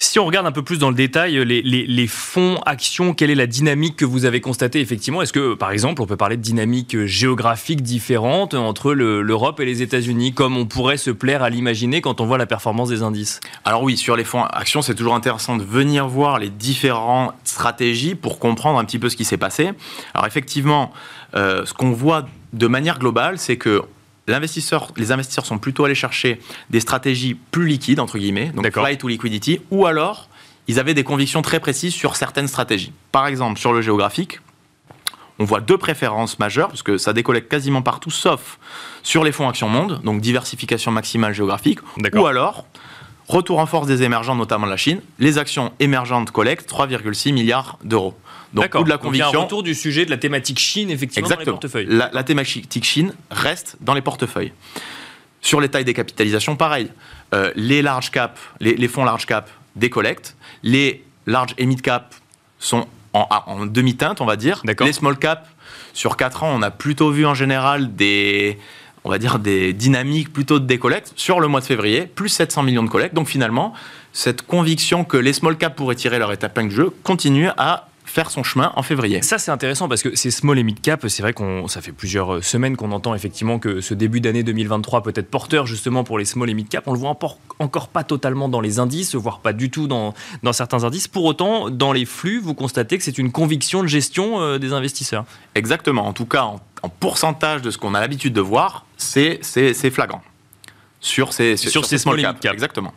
Si 0.03 0.17
on 0.17 0.25
regarde 0.25 0.47
un 0.47 0.51
peu 0.51 0.63
plus 0.63 0.79
dans 0.79 0.89
le 0.89 0.95
détail, 0.95 1.45
les, 1.45 2.07
fonds, 2.07 2.59
actions, 2.65 3.13
quelle 3.13 3.29
est 3.29 3.35
la 3.35 3.45
dynamique 3.45 3.95
que 3.97 4.03
vous 4.03 4.25
avez 4.25 4.41
constatée 4.41 4.81
effectivement? 4.81 5.21
Est-ce 5.21 5.31
que, 5.31 5.53
par 5.53 5.69
exemple, 5.69 6.01
on 6.01 6.07
peut 6.07 6.17
parler 6.17 6.37
de 6.37 6.41
dynamique 6.41 7.05
géographique 7.05 7.83
différente 7.83 8.55
entre 8.55 8.93
l'Europe 8.93 9.59
et 9.59 9.65
les 9.65 9.83
États-Unis, 9.83 10.33
comme 10.33 10.57
on 10.57 10.65
pourrait 10.65 10.97
se 10.97 11.11
plaire 11.11 11.43
à 11.43 11.51
l'imaginer 11.51 12.01
quand 12.01 12.19
on 12.19 12.25
voit 12.25 12.39
la 12.39 12.47
performance 12.47 12.89
des 12.89 13.03
indices? 13.03 13.41
Alors 13.63 13.83
oui, 13.83 13.95
sur 13.95 14.15
les 14.15 14.23
fonds 14.23 14.43
actions, 14.43 14.81
c'est 14.81 14.95
toujours 14.95 15.13
intéressant 15.13 15.55
de 15.55 15.63
venir 15.63 16.07
voir 16.07 16.39
les 16.39 16.49
différentes 16.49 17.35
stratégies 17.43 18.15
pour 18.15 18.39
comprendre 18.39 18.79
un 18.79 18.85
petit 18.85 18.97
peu 18.97 19.07
ce 19.07 19.15
qui 19.15 19.23
s'est 19.23 19.37
passé. 19.37 19.69
Alors 20.15 20.25
effectivement, 20.25 20.91
euh, 21.35 21.63
ce 21.63 21.75
qu'on 21.75 21.91
voit 21.91 22.25
de 22.53 22.65
manière 22.65 22.97
globale, 22.97 23.37
c'est 23.37 23.57
que 23.57 23.83
les 24.27 24.33
investisseurs 24.33 25.45
sont 25.45 25.57
plutôt 25.57 25.85
allés 25.85 25.95
chercher 25.95 26.39
des 26.69 26.79
stratégies 26.79 27.35
plus 27.35 27.67
liquides, 27.67 27.99
entre 27.99 28.17
guillemets, 28.17 28.51
donc 28.55 28.69
flight 28.71 28.99
to 28.99 29.07
liquidity, 29.07 29.61
ou 29.71 29.85
alors 29.85 30.29
ils 30.67 30.79
avaient 30.79 30.93
des 30.93 31.03
convictions 31.03 31.41
très 31.41 31.59
précises 31.59 31.93
sur 31.93 32.15
certaines 32.15 32.47
stratégies. 32.47 32.93
Par 33.11 33.27
exemple, 33.27 33.59
sur 33.59 33.73
le 33.73 33.81
géographique, 33.81 34.39
on 35.39 35.43
voit 35.43 35.59
deux 35.59 35.77
préférences 35.77 36.37
majeures, 36.37 36.67
parce 36.67 36.83
que 36.83 36.97
ça 36.97 37.13
décollecte 37.13 37.49
quasiment 37.49 37.81
partout, 37.81 38.11
sauf 38.11 38.59
sur 39.01 39.23
les 39.23 39.31
fonds 39.31 39.49
Action 39.49 39.69
Monde, 39.69 40.01
donc 40.03 40.21
diversification 40.21 40.91
maximale 40.91 41.33
géographique, 41.33 41.79
ou 42.13 42.25
alors 42.27 42.65
retour 43.27 43.59
en 43.59 43.65
force 43.65 43.87
des 43.87 44.03
émergents, 44.03 44.35
notamment 44.35 44.67
la 44.67 44.77
Chine. 44.77 45.01
Les 45.17 45.37
actions 45.37 45.71
émergentes 45.79 46.31
collectent 46.31 46.69
3,6 46.69 47.33
milliards 47.33 47.79
d'euros. 47.83 48.13
Donc, 48.53 48.83
de 48.83 48.89
la 48.89 48.97
conviction. 48.97 49.29
il 49.29 49.33
y 49.33 49.35
a 49.35 49.39
un 49.39 49.43
retour 49.43 49.63
du 49.63 49.73
sujet 49.73 50.05
de 50.05 50.09
la 50.09 50.17
thématique 50.17 50.59
Chine, 50.59 50.89
effectivement, 50.89 51.29
dans 51.29 51.39
les 51.39 51.45
portefeuilles. 51.45 51.87
La, 51.87 52.09
la 52.13 52.23
thématique 52.23 52.83
Chine 52.83 53.13
reste 53.29 53.77
dans 53.81 53.93
les 53.93 54.01
portefeuilles. 54.01 54.51
Sur 55.41 55.61
les 55.61 55.69
tailles 55.69 55.85
des 55.85 55.93
capitalisations, 55.93 56.55
pareil. 56.55 56.89
Euh, 57.33 57.51
les 57.55 57.81
large 57.81 58.11
cap, 58.11 58.37
les, 58.59 58.87
fonds 58.87 59.05
large 59.05 59.25
cap 59.25 59.49
décollectent. 59.75 60.35
Les 60.63 61.03
large 61.25 61.55
et 61.57 61.65
mid 61.65 61.81
cap 61.81 62.13
sont 62.59 62.87
en, 63.13 63.27
en 63.47 63.65
demi-teinte, 63.65 64.21
on 64.21 64.25
va 64.25 64.35
dire. 64.35 64.61
Les 64.79 64.93
small 64.93 65.17
cap, 65.17 65.47
sur 65.93 66.17
4 66.17 66.43
ans, 66.43 66.53
on 66.53 66.61
a 66.61 66.71
plutôt 66.71 67.11
vu 67.11 67.25
en 67.25 67.33
général 67.33 67.95
des, 67.95 68.59
on 69.03 69.09
va 69.09 69.17
dire 69.17 69.39
des 69.39 69.73
dynamiques 69.73 70.31
plutôt 70.31 70.59
de 70.59 70.65
décollecte. 70.65 71.13
Sur 71.15 71.39
le 71.39 71.47
mois 71.47 71.61
de 71.61 71.65
février, 71.65 72.05
plus 72.05 72.29
700 72.29 72.63
millions 72.63 72.83
de 72.83 72.89
collectes. 72.89 73.15
Donc 73.15 73.27
finalement, 73.27 73.73
cette 74.13 74.41
conviction 74.43 75.03
que 75.03 75.17
les 75.17 75.33
small 75.33 75.57
cap 75.57 75.75
pourraient 75.75 75.95
tirer 75.95 76.19
leur 76.19 76.31
étape 76.31 76.59
de 76.59 76.69
jeu 76.69 76.93
continue 77.03 77.49
à 77.57 77.87
faire 78.11 78.29
son 78.29 78.43
chemin 78.43 78.73
en 78.75 78.83
février. 78.83 79.21
Ça, 79.21 79.37
c'est 79.37 79.51
intéressant 79.51 79.87
parce 79.87 80.03
que 80.03 80.15
ces 80.15 80.31
small 80.31 80.59
et 80.59 80.63
mid 80.63 80.79
cap, 80.81 81.05
c'est 81.07 81.21
vrai 81.23 81.33
qu'on, 81.33 81.67
ça 81.67 81.81
fait 81.81 81.93
plusieurs 81.93 82.35
euh, 82.35 82.41
semaines 82.41 82.75
qu'on 82.75 82.91
entend 82.91 83.15
effectivement 83.15 83.57
que 83.57 83.81
ce 83.81 83.93
début 83.93 84.19
d'année 84.19 84.43
2023 84.43 85.01
peut 85.01 85.13
être 85.15 85.29
porteur 85.29 85.65
justement 85.65 86.03
pour 86.03 86.19
les 86.19 86.25
small 86.25 86.49
et 86.49 86.53
mid 86.53 86.67
cap. 86.67 86.83
On 86.87 86.93
le 86.93 86.99
voit 86.99 87.17
encore 87.59 87.87
pas 87.87 88.03
totalement 88.03 88.49
dans 88.49 88.59
les 88.61 88.79
indices, 88.79 89.15
voire 89.15 89.39
pas 89.39 89.53
du 89.53 89.69
tout 89.69 89.87
dans, 89.87 90.13
dans 90.43 90.53
certains 90.53 90.83
indices. 90.83 91.07
Pour 91.07 91.23
autant, 91.25 91.69
dans 91.69 91.93
les 91.93 92.05
flux, 92.05 92.39
vous 92.39 92.53
constatez 92.53 92.97
que 92.97 93.03
c'est 93.03 93.17
une 93.17 93.31
conviction 93.31 93.81
de 93.81 93.87
gestion 93.87 94.41
euh, 94.41 94.57
des 94.59 94.73
investisseurs. 94.73 95.25
Exactement. 95.55 96.05
En 96.05 96.13
tout 96.13 96.25
cas, 96.25 96.43
en, 96.43 96.59
pourcentage 96.99 97.61
de 97.61 97.71
ce 97.71 97.77
qu'on 97.77 97.93
a 97.93 98.01
l'habitude 98.01 98.33
de 98.33 98.41
voir, 98.41 98.85
c'est, 98.97 99.39
c'est, 99.41 99.89
flagrant. 99.89 100.21
Sur 100.99 101.31
ces, 101.31 101.55
sur, 101.55 101.85
ces 101.85 101.97
small, 101.97 102.19
et 102.19 102.27
mid 102.27 102.39
cap. 102.39 102.53
Exactement. 102.53 102.93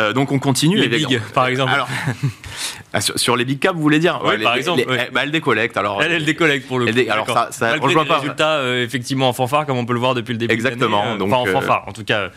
Euh, 0.00 0.12
donc 0.12 0.32
on 0.32 0.38
continue. 0.38 0.76
Les 0.76 0.88
big, 0.88 1.20
par 1.32 1.46
exemple. 1.46 1.72
Alors, 1.72 1.88
ah, 2.94 3.00
sur, 3.00 3.36
les 3.36 3.44
big 3.44 3.58
caps, 3.58 3.74
vous 3.74 3.82
voulez 3.82 3.98
dire 3.98 4.20
Oui, 4.24 4.42
par 4.42 4.56
exemple. 4.56 4.84
bah, 5.12 5.20
elle 5.24 5.30
décollecte. 5.30 5.76
Alors, 5.76 6.02
elle, 6.02 6.12
elle 6.12 6.24
décollecte 6.24 6.66
pour 6.68 6.78
le 6.78 6.86
coup. 6.86 7.10
alors 7.10 7.26
ça, 7.26 7.48
ça 7.50 7.70
Malgré 7.70 7.94
les 7.94 8.08
pas. 8.08 8.18
résultats 8.18 8.56
euh, 8.58 8.84
effectivement 8.84 9.28
en 9.28 9.32
fanfare, 9.32 9.66
comme 9.66 9.76
on 9.76 9.84
peut 9.84 9.92
le 9.92 9.98
voir 9.98 10.14
depuis 10.14 10.32
le 10.32 10.38
début. 10.38 10.54
Exactement. 10.54 11.04
Euh, 11.04 11.16
donc, 11.16 11.32
enfin, 11.32 11.50
en 11.50 11.52
fanfare, 11.52 11.84
en 11.88 11.92
tout 11.92 12.04
cas 12.04 12.30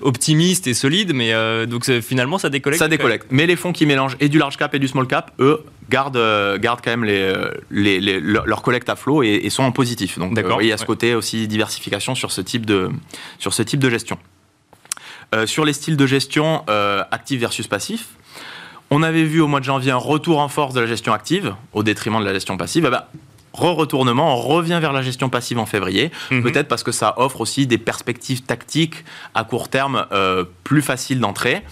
optimiste 0.00 0.66
et 0.66 0.74
solide, 0.74 1.12
mais 1.14 1.32
donc 1.66 1.90
finalement 2.00 2.38
ça 2.38 2.48
décollecte. 2.48 2.82
Ça 2.82 2.88
décollecte. 2.88 3.26
Mais 3.30 3.46
les 3.46 3.56
fonds 3.56 3.72
qui 3.72 3.86
mélangent 3.86 4.16
et 4.20 4.28
du 4.28 4.38
large 4.38 4.56
cap 4.56 4.74
et 4.74 4.78
du 4.78 4.88
small 4.88 5.06
cap, 5.06 5.32
eux, 5.40 5.64
gardent, 5.88 6.58
gardent 6.58 6.80
quand 6.82 6.90
même 6.90 7.04
les, 7.04 8.00
les, 8.00 8.20
leur 8.20 8.62
collecte 8.62 8.88
à 8.88 8.96
flot 8.96 9.22
et, 9.22 9.48
sont 9.50 9.64
en 9.64 9.72
positif. 9.72 10.18
Donc 10.18 10.38
vous 10.38 10.48
voyez 10.48 10.72
à 10.72 10.76
ce 10.76 10.84
côté 10.84 11.14
aussi 11.14 11.48
diversification 11.48 12.14
sur 12.14 12.30
ce 12.30 12.40
type 12.40 12.64
de, 12.64 12.90
sur 13.38 13.52
ce 13.52 13.62
type 13.62 13.80
de 13.80 13.90
gestion. 13.90 14.18
Euh, 15.32 15.46
sur 15.46 15.64
les 15.64 15.72
styles 15.72 15.96
de 15.96 16.06
gestion 16.06 16.64
euh, 16.68 17.04
actif 17.12 17.38
versus 17.38 17.68
passif, 17.68 18.08
on 18.90 19.02
avait 19.02 19.24
vu 19.24 19.40
au 19.40 19.46
mois 19.46 19.60
de 19.60 19.64
janvier 19.64 19.92
un 19.92 19.96
retour 19.96 20.38
en 20.38 20.48
force 20.48 20.74
de 20.74 20.80
la 20.80 20.86
gestion 20.86 21.12
active 21.12 21.54
au 21.72 21.82
détriment 21.82 22.20
de 22.20 22.24
la 22.24 22.34
gestion 22.34 22.56
passive. 22.56 22.84
Eh 22.86 22.90
ben, 22.90 23.04
re-retournement, 23.52 24.34
on 24.34 24.36
revient 24.36 24.78
vers 24.80 24.92
la 24.92 25.02
gestion 25.02 25.28
passive 25.28 25.58
en 25.58 25.66
février, 25.66 26.10
mhm. 26.30 26.42
peut-être 26.42 26.68
parce 26.68 26.82
que 26.82 26.92
ça 26.92 27.14
offre 27.16 27.40
aussi 27.40 27.66
des 27.66 27.78
perspectives 27.78 28.42
tactiques 28.42 29.04
à 29.34 29.44
court 29.44 29.68
terme 29.68 30.06
euh, 30.12 30.44
plus 30.64 30.82
faciles 30.82 31.20
d'entrée. 31.20 31.62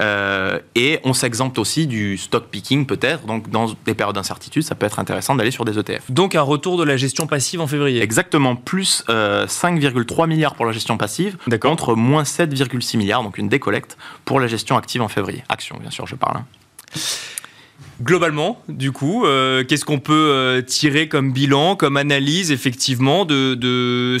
Euh, 0.00 0.60
et 0.76 1.00
on 1.02 1.12
s'exempte 1.12 1.58
aussi 1.58 1.88
du 1.88 2.18
stock 2.18 2.46
picking 2.50 2.86
peut-être, 2.86 3.26
donc 3.26 3.50
dans 3.50 3.66
des 3.84 3.94
périodes 3.94 4.14
d'incertitude, 4.14 4.62
ça 4.62 4.76
peut 4.76 4.86
être 4.86 5.00
intéressant 5.00 5.34
d'aller 5.34 5.50
sur 5.50 5.64
des 5.64 5.76
ETF. 5.76 6.08
Donc 6.08 6.36
un 6.36 6.42
retour 6.42 6.76
de 6.76 6.84
la 6.84 6.96
gestion 6.96 7.26
passive 7.26 7.60
en 7.60 7.66
février 7.66 8.00
Exactement, 8.00 8.54
plus 8.54 9.04
5,3 9.08 10.22
euh, 10.22 10.26
milliards 10.28 10.54
pour 10.54 10.66
la 10.66 10.72
gestion 10.72 10.96
passive, 10.96 11.36
contre 11.60 11.96
moins 11.96 12.22
7,6 12.22 12.96
milliards, 12.96 13.24
donc 13.24 13.38
une 13.38 13.48
décollecte 13.48 13.98
pour 14.24 14.38
la 14.38 14.46
gestion 14.46 14.76
active 14.76 15.02
en 15.02 15.08
février. 15.08 15.42
Action, 15.48 15.76
bien 15.80 15.90
sûr, 15.90 16.06
je 16.06 16.14
parle. 16.14 16.42
Globalement, 18.00 18.62
du 18.68 18.92
coup, 18.92 19.26
euh, 19.26 19.64
qu'est-ce 19.64 19.84
qu'on 19.84 19.98
peut 19.98 20.12
euh, 20.14 20.62
tirer 20.62 21.08
comme 21.08 21.32
bilan, 21.32 21.74
comme 21.74 21.96
analyse, 21.96 22.52
effectivement, 22.52 23.24
de... 23.24 23.54
de 23.54 24.18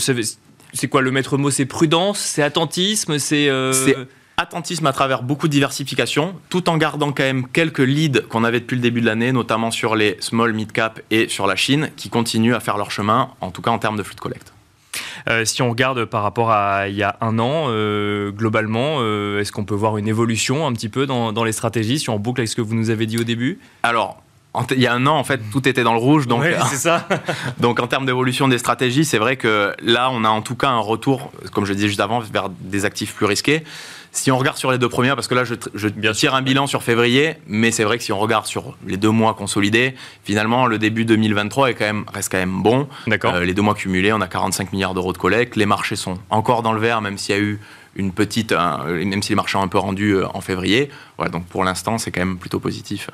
c'est 0.74 0.88
quoi 0.88 1.00
le 1.00 1.10
maître 1.10 1.38
mot? 1.38 1.50
C'est 1.50 1.64
prudence, 1.64 2.18
c'est 2.18 2.42
attentisme, 2.42 3.18
c'est... 3.18 3.48
Euh, 3.48 3.72
c'est 3.72 3.96
attentisme 4.36 4.86
à 4.86 4.92
travers 4.92 5.24
beaucoup 5.24 5.48
de 5.48 5.52
diversification, 5.52 6.36
tout 6.48 6.68
en 6.68 6.76
gardant 6.76 7.10
quand 7.10 7.24
même 7.24 7.48
quelques 7.48 7.80
leads 7.80 8.22
qu'on 8.28 8.44
avait 8.44 8.60
depuis 8.60 8.76
le 8.76 8.82
début 8.82 9.00
de 9.00 9.06
l'année, 9.06 9.32
notamment 9.32 9.72
sur 9.72 9.96
les 9.96 10.16
small, 10.20 10.52
mid 10.52 10.70
cap 10.70 11.00
et 11.10 11.28
sur 11.28 11.48
la 11.48 11.56
Chine, 11.56 11.90
qui 11.96 12.08
continuent 12.08 12.54
à 12.54 12.60
faire 12.60 12.78
leur 12.78 12.92
chemin, 12.92 13.30
en 13.40 13.50
tout 13.50 13.62
cas 13.62 13.72
en 13.72 13.80
termes 13.80 13.96
de 13.96 14.04
flux 14.04 14.14
de 14.14 14.20
collecte. 14.20 14.52
Euh, 15.28 15.44
si 15.44 15.62
on 15.62 15.70
regarde 15.70 16.04
par 16.04 16.22
rapport 16.22 16.50
à 16.50 16.88
il 16.88 16.96
y 16.96 17.02
a 17.02 17.16
un 17.20 17.38
an, 17.38 17.66
euh, 17.68 18.30
globalement, 18.30 18.98
euh, 19.00 19.40
est-ce 19.40 19.52
qu'on 19.52 19.64
peut 19.64 19.74
voir 19.74 19.96
une 19.98 20.08
évolution 20.08 20.66
un 20.66 20.72
petit 20.72 20.88
peu 20.88 21.06
dans, 21.06 21.44
les 21.44 21.52
stratégies 21.52 21.98
si 21.98 22.10
on 22.10 22.18
boucle 22.18 22.40
avec 22.40 22.48
ce 22.48 22.56
que 22.56 22.62
vous 22.62 22.74
nous 22.74 22.90
avez 22.90 23.06
dit 23.06 23.18
au 23.18 23.24
début? 23.24 23.58
Alors, 23.82 24.22
il 24.70 24.80
y 24.80 24.86
a 24.86 24.92
un 24.92 25.06
an, 25.06 25.16
en 25.16 25.24
fait, 25.24 25.40
tout 25.52 25.68
était 25.68 25.82
dans 25.82 25.92
le 25.92 26.00
rouge. 26.00 26.26
Donc, 26.26 26.42
c'est 26.68 26.76
ça. 26.76 27.06
donc, 27.60 27.80
en 27.80 27.86
termes 27.86 28.06
d'évolution 28.06 28.48
des 28.48 28.58
stratégies, 28.58 29.04
c'est 29.04 29.18
vrai 29.18 29.36
que 29.36 29.72
là, 29.82 30.10
on 30.12 30.24
a 30.24 30.28
en 30.28 30.42
tout 30.42 30.56
cas 30.56 30.68
un 30.68 30.80
retour, 30.80 31.30
comme 31.52 31.64
je 31.64 31.70
le 31.70 31.76
disais 31.76 31.88
juste 31.88 32.00
avant, 32.00 32.20
vers 32.20 32.48
des 32.48 32.84
actifs 32.84 33.14
plus 33.14 33.26
risqués. 33.26 33.64
Si 34.12 34.30
on 34.30 34.38
regarde 34.38 34.56
sur 34.56 34.70
les 34.72 34.78
deux 34.78 34.88
premières, 34.88 35.14
parce 35.14 35.28
que 35.28 35.34
là, 35.34 35.44
je, 35.44 35.54
je 35.74 35.88
tire 36.12 36.34
un 36.34 36.42
bilan 36.42 36.66
sur 36.66 36.82
février, 36.82 37.34
mais 37.46 37.70
c'est 37.70 37.84
vrai 37.84 37.98
que 37.98 38.04
si 38.04 38.12
on 38.12 38.18
regarde 38.18 38.46
sur 38.46 38.76
les 38.86 38.96
deux 38.96 39.10
mois 39.10 39.34
consolidés, 39.34 39.94
finalement, 40.24 40.66
le 40.66 40.78
début 40.78 41.04
2023 41.04 41.70
est 41.70 41.74
quand 41.74 41.84
même, 41.84 42.04
reste 42.12 42.30
quand 42.30 42.38
même 42.38 42.62
bon. 42.62 42.88
D'accord. 43.06 43.34
Euh, 43.34 43.44
les 43.44 43.54
deux 43.54 43.62
mois 43.62 43.74
cumulés, 43.74 44.12
on 44.12 44.20
a 44.20 44.26
45 44.26 44.72
milliards 44.72 44.94
d'euros 44.94 45.12
de 45.12 45.18
collecte. 45.18 45.56
Les 45.56 45.66
marchés 45.66 45.96
sont 45.96 46.18
encore 46.30 46.62
dans 46.62 46.72
le 46.72 46.80
vert, 46.80 47.00
même 47.00 47.18
s'il 47.18 47.34
y 47.34 47.38
a 47.38 47.40
eu 47.40 47.60
une 47.98 48.12
petite, 48.12 48.52
même 48.52 49.22
si 49.22 49.30
les 49.30 49.34
marchés 49.34 49.58
ont 49.58 49.62
un 49.62 49.68
peu 49.68 49.78
rendu 49.78 50.12
euh, 50.12 50.26
en 50.32 50.40
février. 50.40 50.88
Voilà, 51.16 51.30
donc 51.30 51.46
pour 51.46 51.64
l'instant, 51.64 51.98
c'est 51.98 52.10
quand 52.10 52.20
même 52.20 52.38
plutôt 52.38 52.60
positif. 52.60 53.10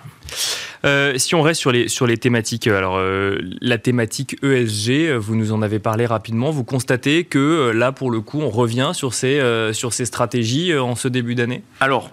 Euh, 0.84 1.16
si 1.16 1.34
on 1.34 1.42
reste 1.42 1.60
sur 1.60 1.72
les, 1.72 1.88
sur 1.88 2.06
les 2.06 2.18
thématiques, 2.18 2.66
alors 2.66 2.96
euh, 2.98 3.38
la 3.62 3.78
thématique 3.78 4.36
ESG, 4.42 5.16
vous 5.16 5.34
nous 5.34 5.52
en 5.52 5.62
avez 5.62 5.78
parlé 5.78 6.04
rapidement. 6.04 6.50
Vous 6.50 6.64
constatez 6.64 7.24
que 7.24 7.72
là, 7.74 7.92
pour 7.92 8.10
le 8.10 8.20
coup, 8.20 8.40
on 8.40 8.50
revient 8.50 8.90
sur 8.92 9.14
ces, 9.14 9.40
sur 9.72 9.94
ces 9.94 10.04
stratégies 10.04 10.76
en 10.76 10.94
ce 10.94 11.08
début 11.08 11.34
d'année? 11.34 11.62
Alors, 11.80 12.10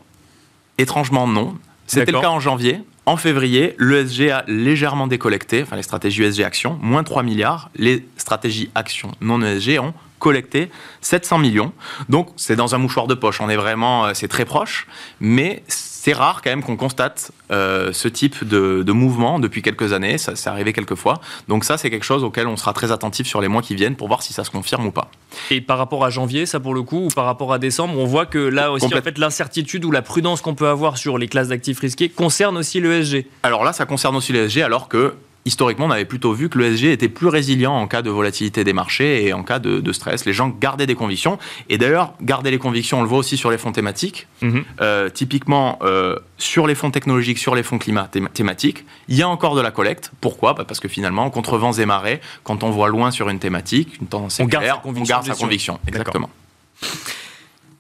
étrangement, 0.77 1.27
non. 1.27 1.55
C'était 1.87 2.13
le 2.13 2.21
cas 2.21 2.29
en 2.29 2.39
janvier. 2.39 2.79
En 3.05 3.17
février, 3.17 3.75
l'ESG 3.79 4.29
a 4.29 4.45
légèrement 4.47 5.07
décollecté, 5.07 5.63
enfin 5.63 5.75
les 5.75 5.83
stratégies 5.83 6.23
ESG 6.23 6.43
actions, 6.43 6.77
moins 6.81 7.03
3 7.03 7.23
milliards. 7.23 7.69
Les 7.75 8.05
stratégies 8.15 8.69
actions 8.75 9.11
non 9.19 9.41
ESG 9.41 9.79
ont 9.79 9.93
collecté 10.21 10.71
700 11.01 11.39
millions. 11.39 11.73
Donc 12.07 12.29
c'est 12.37 12.55
dans 12.55 12.75
un 12.75 12.77
mouchoir 12.77 13.07
de 13.07 13.15
poche, 13.15 13.41
on 13.41 13.49
est 13.49 13.57
vraiment, 13.57 14.05
euh, 14.05 14.11
c'est 14.13 14.29
très 14.29 14.45
proche, 14.45 14.87
mais 15.19 15.63
c'est 15.67 16.13
rare 16.13 16.41
quand 16.41 16.51
même 16.51 16.63
qu'on 16.63 16.77
constate 16.77 17.31
euh, 17.51 17.91
ce 17.91 18.07
type 18.07 18.47
de, 18.47 18.91
mouvement 18.91 19.39
depuis 19.39 19.61
quelques 19.61 19.93
années, 19.93 20.17
ça 20.17 20.35
c'est 20.35 20.49
arrivé 20.49 20.73
quelques 20.73 20.95
fois. 20.95 21.21
Donc 21.47 21.65
ça 21.65 21.77
c'est 21.77 21.89
quelque 21.89 22.05
chose 22.05 22.23
auquel 22.23 22.47
on 22.47 22.55
sera 22.55 22.71
très 22.73 22.91
attentif 22.91 23.27
sur 23.27 23.41
les 23.41 23.47
mois 23.47 23.61
qui 23.61 23.75
viennent 23.75 23.95
pour 23.95 24.07
voir 24.07 24.21
si 24.21 24.31
ça 24.31 24.43
se 24.43 24.51
confirme 24.51 24.85
ou 24.85 24.91
pas. 24.91 25.09
Et 25.49 25.59
par 25.59 25.77
rapport 25.77 26.05
à 26.05 26.09
janvier, 26.09 26.45
ça 26.45 26.59
pour 26.59 26.73
le 26.73 26.83
coup, 26.83 27.05
ou 27.05 27.07
par 27.09 27.25
rapport 27.25 27.51
à 27.51 27.59
décembre, 27.59 27.97
on 27.97 28.05
voit 28.05 28.25
que 28.25 28.37
là 28.37 28.71
aussi 28.71 28.85
en 28.85 29.01
fait 29.01 29.17
l'incertitude 29.17 29.83
ou 29.85 29.91
la 29.91 30.03
prudence 30.03 30.41
qu'on 30.41 30.55
peut 30.55 30.67
avoir 30.67 30.97
sur 30.97 31.17
les 31.17 31.27
classes 31.27 31.47
d'actifs 31.47 31.79
risqués 31.79 32.09
concerne 32.09 32.57
aussi 32.57 32.79
l'ESG. 32.79 33.25
Alors 33.41 33.63
là 33.63 33.73
ça 33.73 33.85
concerne 33.85 34.15
aussi 34.15 34.33
l'ESG 34.33 34.61
alors 34.61 34.87
que 34.87 35.15
historiquement, 35.45 35.85
on 35.85 35.91
avait 35.91 36.05
plutôt 36.05 36.33
vu 36.33 36.49
que 36.49 36.57
l'ESG 36.57 36.85
était 36.85 37.09
plus 37.09 37.27
résilient 37.27 37.73
en 37.73 37.87
cas 37.87 38.01
de 38.01 38.09
volatilité 38.09 38.63
des 38.63 38.73
marchés 38.73 39.25
et 39.25 39.33
en 39.33 39.43
cas 39.43 39.59
de, 39.59 39.91
stress. 39.91 40.25
Les 40.25 40.33
gens 40.33 40.49
gardaient 40.49 40.85
des 40.85 40.95
convictions. 40.95 41.37
Et 41.69 41.77
d'ailleurs, 41.77 42.13
garder 42.21 42.51
les 42.51 42.59
convictions, 42.59 42.99
on 42.99 43.01
le 43.01 43.07
voit 43.07 43.17
aussi 43.17 43.37
sur 43.37 43.51
les 43.51 43.57
fonds 43.57 43.71
thématiques. 43.71 44.27
Mhm. 44.41 44.63
Euh, 44.79 45.09
typiquement, 45.09 45.79
euh, 45.81 46.15
sur 46.37 46.67
les 46.67 46.75
fonds 46.75 46.91
technologiques, 46.91 47.39
sur 47.39 47.55
les 47.55 47.63
fonds 47.63 47.77
climat 47.77 48.09
thématiques, 48.33 48.85
il 49.07 49.15
y 49.15 49.21
a 49.21 49.29
encore 49.29 49.55
de 49.55 49.61
la 49.61 49.71
collecte. 49.71 50.11
Pourquoi? 50.21 50.53
Bah, 50.53 50.65
Parce 50.65 50.79
que 50.79 50.87
finalement, 50.87 51.29
contre 51.29 51.57
vents 51.57 51.73
et 51.73 51.85
marées, 51.85 52.21
quand 52.43 52.63
on 52.63 52.69
voit 52.69 52.89
loin 52.89 53.11
sur 53.11 53.29
une 53.29 53.39
thématique, 53.39 53.99
une 53.99 54.07
tendance 54.07 54.39
on 54.39 54.45
garde 54.45 54.81
on 54.85 54.91
garde 54.91 55.25
sa 55.25 55.35
conviction. 55.35 55.79
Exactement. 55.87 56.29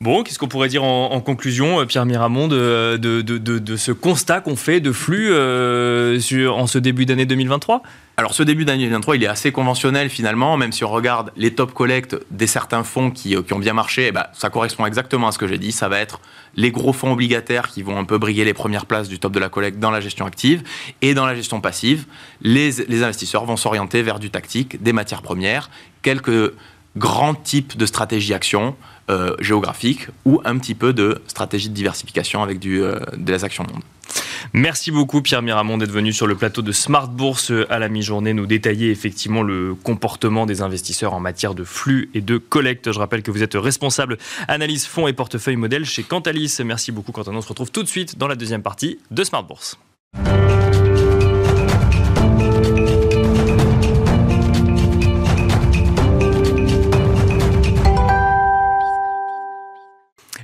Bon, 0.01 0.23
qu'est-ce 0.23 0.39
qu'on 0.39 0.47
pourrait 0.47 0.67
dire 0.67 0.83
en, 0.83 1.21
conclusion, 1.21 1.79
euh, 1.79 1.85
Pierre 1.85 2.07
Miramont, 2.07 2.47
de, 2.47 3.75
ce 3.77 3.91
constat 3.91 4.41
qu'on 4.41 4.55
fait 4.55 4.79
de 4.79 4.91
flux 4.91 5.29
euh, 5.29 6.19
en 6.49 6.65
ce 6.65 6.79
début 6.79 7.05
d'année 7.05 7.27
2023 7.27 7.83
alors 8.17 8.35
ce 8.35 8.43
début 8.43 8.65
d'année 8.65 8.83
2023, 8.83 9.15
il 9.15 9.23
est 9.23 9.27
assez 9.27 9.51
conventionnel 9.51 10.09
finalement, 10.09 10.55
même 10.55 10.71
si 10.71 10.83
on 10.83 10.89
regarde 10.89 11.31
les 11.37 11.55
top 11.55 11.73
collects 11.73 12.15
des 12.29 12.45
certains 12.45 12.83
fonds 12.83 13.09
qui, 13.09 13.35
euh, 13.35 13.41
ont 13.51 13.57
bien 13.57 13.73
marché, 13.73 14.07
eh 14.07 14.11
ben, 14.11 14.25
ça 14.33 14.51
correspond 14.51 14.85
exactement 14.85 15.29
à 15.29 15.31
ce 15.31 15.39
que 15.39 15.47
j'ai 15.47 15.57
dit. 15.57 15.71
Ça 15.71 15.87
va 15.87 15.97
être 15.97 16.19
les 16.55 16.69
gros 16.69 16.93
fonds 16.93 17.13
obligataires 17.13 17.69
qui 17.69 17.81
vont 17.81 17.97
un 17.97 18.03
peu 18.03 18.19
briguer 18.19 18.45
les 18.45 18.53
premières 18.53 18.85
places 18.85 19.07
du 19.07 19.17
top 19.17 19.31
de 19.31 19.39
la 19.39 19.49
collecte 19.49 19.79
dans 19.79 19.89
la 19.89 20.01
gestion 20.01 20.27
active 20.27 20.61
et 21.01 21.15
dans 21.15 21.25
la 21.25 21.33
gestion 21.33 21.61
passive. 21.61 22.05
Les, 22.41 22.69
les 22.87 23.01
investisseurs 23.01 23.45
vont 23.45 23.57
s'orienter 23.57 24.03
vers 24.03 24.19
du 24.19 24.29
tactique, 24.29 24.83
des 24.83 24.93
matières 24.93 25.23
premières, 25.23 25.71
quelques 26.03 26.51
grands 26.97 27.35
types 27.35 27.77
de 27.77 27.85
stratégies 27.85 28.33
actions, 28.33 28.75
euh, 29.09 29.35
géographique 29.39 30.07
ou 30.25 30.41
un 30.45 30.57
petit 30.57 30.75
peu 30.75 30.93
de 30.93 31.21
stratégie 31.27 31.69
de 31.69 31.73
diversification 31.73 32.43
avec 32.43 32.59
du, 32.59 32.81
euh, 32.81 32.99
des 33.17 33.43
actions 33.43 33.63
monde. 33.63 33.81
Merci 34.53 34.91
beaucoup 34.91 35.21
Pierre 35.21 35.41
Miramont 35.41 35.77
d'être 35.77 35.91
venu 35.91 36.13
sur 36.13 36.27
le 36.27 36.35
plateau 36.35 36.61
de 36.61 36.71
Smart 36.71 37.07
Bourse 37.07 37.51
à 37.69 37.79
la 37.79 37.89
mi-journée 37.89 38.33
nous 38.33 38.45
détailler 38.45 38.91
effectivement 38.91 39.41
le 39.41 39.75
comportement 39.75 40.45
des 40.45 40.61
investisseurs 40.61 41.13
en 41.13 41.19
matière 41.19 41.55
de 41.55 41.63
flux 41.63 42.09
et 42.13 42.21
de 42.21 42.37
collecte. 42.37 42.91
Je 42.91 42.99
rappelle 42.99 43.23
que 43.23 43.31
vous 43.31 43.43
êtes 43.43 43.55
responsable 43.55 44.17
analyse 44.47 44.85
fonds 44.85 45.07
et 45.07 45.13
portefeuille 45.13 45.55
modèle 45.55 45.85
chez 45.85 46.03
Cantalis. 46.03 46.57
Merci 46.63 46.91
beaucoup 46.91 47.11
Quentin. 47.11 47.33
On 47.33 47.41
se 47.41 47.47
retrouve 47.47 47.71
tout 47.71 47.83
de 47.83 47.87
suite 47.87 48.17
dans 48.17 48.27
la 48.27 48.35
deuxième 48.35 48.63
partie 48.63 48.99
de 49.11 49.23
Smart 49.23 49.43
Bourse. 49.43 49.77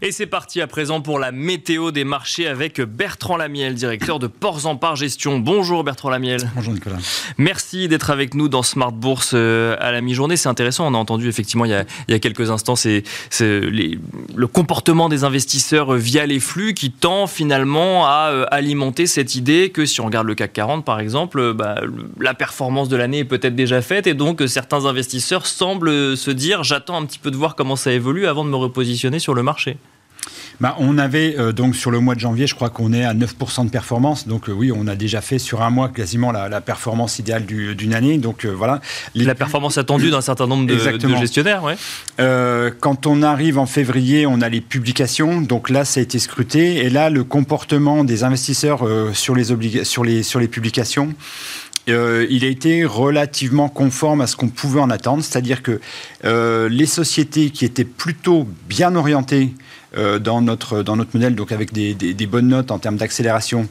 Et 0.04 0.12
c'est 0.12 0.28
parti 0.28 0.62
à 0.62 0.68
présent 0.68 1.02
pour 1.02 1.18
la 1.18 1.32
météo 1.32 1.90
des 1.90 2.04
marchés 2.04 2.48
avec 2.48 2.80
Bertrand 2.80 3.36
Lamiel, 3.36 3.74
directeur 3.74 4.20
de 4.20 4.28
Ports 4.28 4.68
en 4.68 4.76
Part 4.76 4.96
Gestion. 4.96 5.40
Bonjour 5.40 5.84
Bertrand 5.84 6.12
Lamiel. 6.12 6.52
Bonjour 6.54 6.74
Nicolas. 6.74 6.98
Merci 7.40 7.88
d'être 7.88 8.12
avec 8.12 8.36
nous 8.36 8.48
dans 8.48 8.62
Smart 8.62 8.92
Bourse 8.92 9.32
euh, 9.34 9.76
à 9.80 9.92
la 9.92 10.02
mi-journée. 10.02 10.38
C'est 10.38 10.50
intéressant, 10.50 10.86
on 10.86 10.94
a 10.94 10.98
entendu 10.98 11.28
effectivement 11.28 11.66
il 11.66 11.72
y 11.72 12.14
a, 12.14 12.20
quelques 12.20 12.52
instants 12.52 12.76
c'est, 12.76 13.04
le 13.42 14.46
comportement 14.46 15.10
des 15.10 15.24
investisseurs 15.24 15.94
via 15.96 16.28
les 16.28 16.40
flux 16.40 16.76
qui 16.76 16.92
tend 16.92 17.26
finalement 17.26 18.06
à 18.06 18.30
euh, 18.32 18.46
alimenter 18.52 19.08
cette 19.08 19.34
idée 19.34 19.72
que 19.72 19.88
si 19.88 20.00
on 20.00 20.06
regarde 20.06 20.28
le 20.28 20.36
CAC 20.36 20.54
40 20.54 20.86
par 20.86 21.00
exemple, 21.00 21.40
euh, 21.40 21.54
bah, 21.54 21.82
la 22.20 22.36
performance 22.36 22.88
de 22.88 22.98
l'année 22.98 23.20
est 23.20 23.26
peut-être 23.26 23.56
déjà 23.56 23.82
faite 23.82 24.06
et 24.06 24.14
donc 24.14 24.44
certains 24.46 24.86
investisseurs 24.86 25.48
semblent 25.48 26.16
se 26.16 26.30
dire 26.30 26.64
j'attends 26.64 26.98
un 26.98 27.06
petit 27.06 27.20
peu 27.20 27.32
de 27.32 27.36
voir 27.36 27.56
comment 27.56 27.76
ça 27.76 27.92
évolue 27.92 28.28
avant 28.28 28.46
de 28.46 28.50
me 28.52 28.58
repositionner 28.58 29.18
sur 29.18 29.34
le 29.34 29.42
marché. 29.42 29.78
Bah, 30.62 30.76
On 30.80 30.98
avait 30.98 31.36
euh, 31.38 31.52
donc 31.52 31.76
sur 31.76 31.92
le 31.92 32.00
mois 32.00 32.16
de 32.16 32.20
janvier, 32.20 32.48
je 32.48 32.56
crois 32.56 32.70
qu'on 32.70 32.94
est 32.94 33.04
à 33.04 33.14
9% 33.14 33.66
de 33.66 33.70
performance. 33.70 34.28
Donc 34.28 34.46
oui, 34.48 34.72
on 34.74 34.88
a 34.88 34.96
déjà 34.96 35.22
fait 35.22 35.40
sur 35.40 35.62
un 35.62 35.70
mois 35.70 35.90
quasiment 35.90 36.32
la, 36.32 36.62
performance 36.62 37.20
idéale 37.20 37.46
d'une 37.46 37.94
année. 37.94 38.18
Donc 38.18 38.46
voilà. 38.46 38.82
La 39.16 39.36
performance 39.36 39.78
attendue 39.78 40.10
d'un 40.10 40.22
certain 40.22 40.48
nombre 40.48 40.66
de, 40.66 40.78
gestionnaires, 41.18 41.64
ouais. 41.64 41.76
quand 42.80 43.08
on 43.08 43.22
arrive 43.22 43.58
en 43.58 43.66
février, 43.66 44.26
on 44.26 44.42
a 44.42 44.50
les 44.50 44.62
publications. 44.62 45.42
Donc 45.42 45.70
là, 45.70 45.86
ça 45.86 46.00
a 46.00 46.04
été 46.04 46.20
scruté. 46.20 46.86
Et 46.86 46.90
là, 46.90 47.10
le 47.10 47.24
comportement 47.24 48.04
des 48.04 48.24
investisseurs 48.24 48.86
sur, 49.14 49.36
les 49.36 49.84
sur, 49.84 50.04
les, 50.04 50.24
sur 50.24 50.40
les 50.40 50.48
publications, 50.48 51.14
euh, 51.90 52.28
il 52.30 52.44
a 52.44 52.48
été 52.48 52.84
relativement 52.84 53.70
conforme 53.70 54.22
à 54.22 54.28
ce 54.28 54.36
qu'on 54.36 54.50
pouvait 54.50 54.82
en 54.82 54.90
attendre, 54.90 55.24
c'est-à-dire 55.24 55.64
que 55.64 55.80
euh, 56.26 56.68
les 56.70 56.86
sociétés 56.86 57.50
qui 57.50 57.64
étaient 57.64 57.86
plutôt 57.86 58.48
bien 58.68 58.96
orientées 58.96 59.54
euh, 59.54 59.54
dans, 59.96 60.42
notre, 60.42 60.84
dans 60.84 60.96
notre 60.96 61.12
modèle, 61.16 61.36
donc 61.36 61.52
avec 61.52 61.72
des 61.74 62.28
bonnes 62.28 62.48
notes 62.48 62.72
en 62.72 62.80
termes 62.80 62.98
d'accélération, 62.98 63.68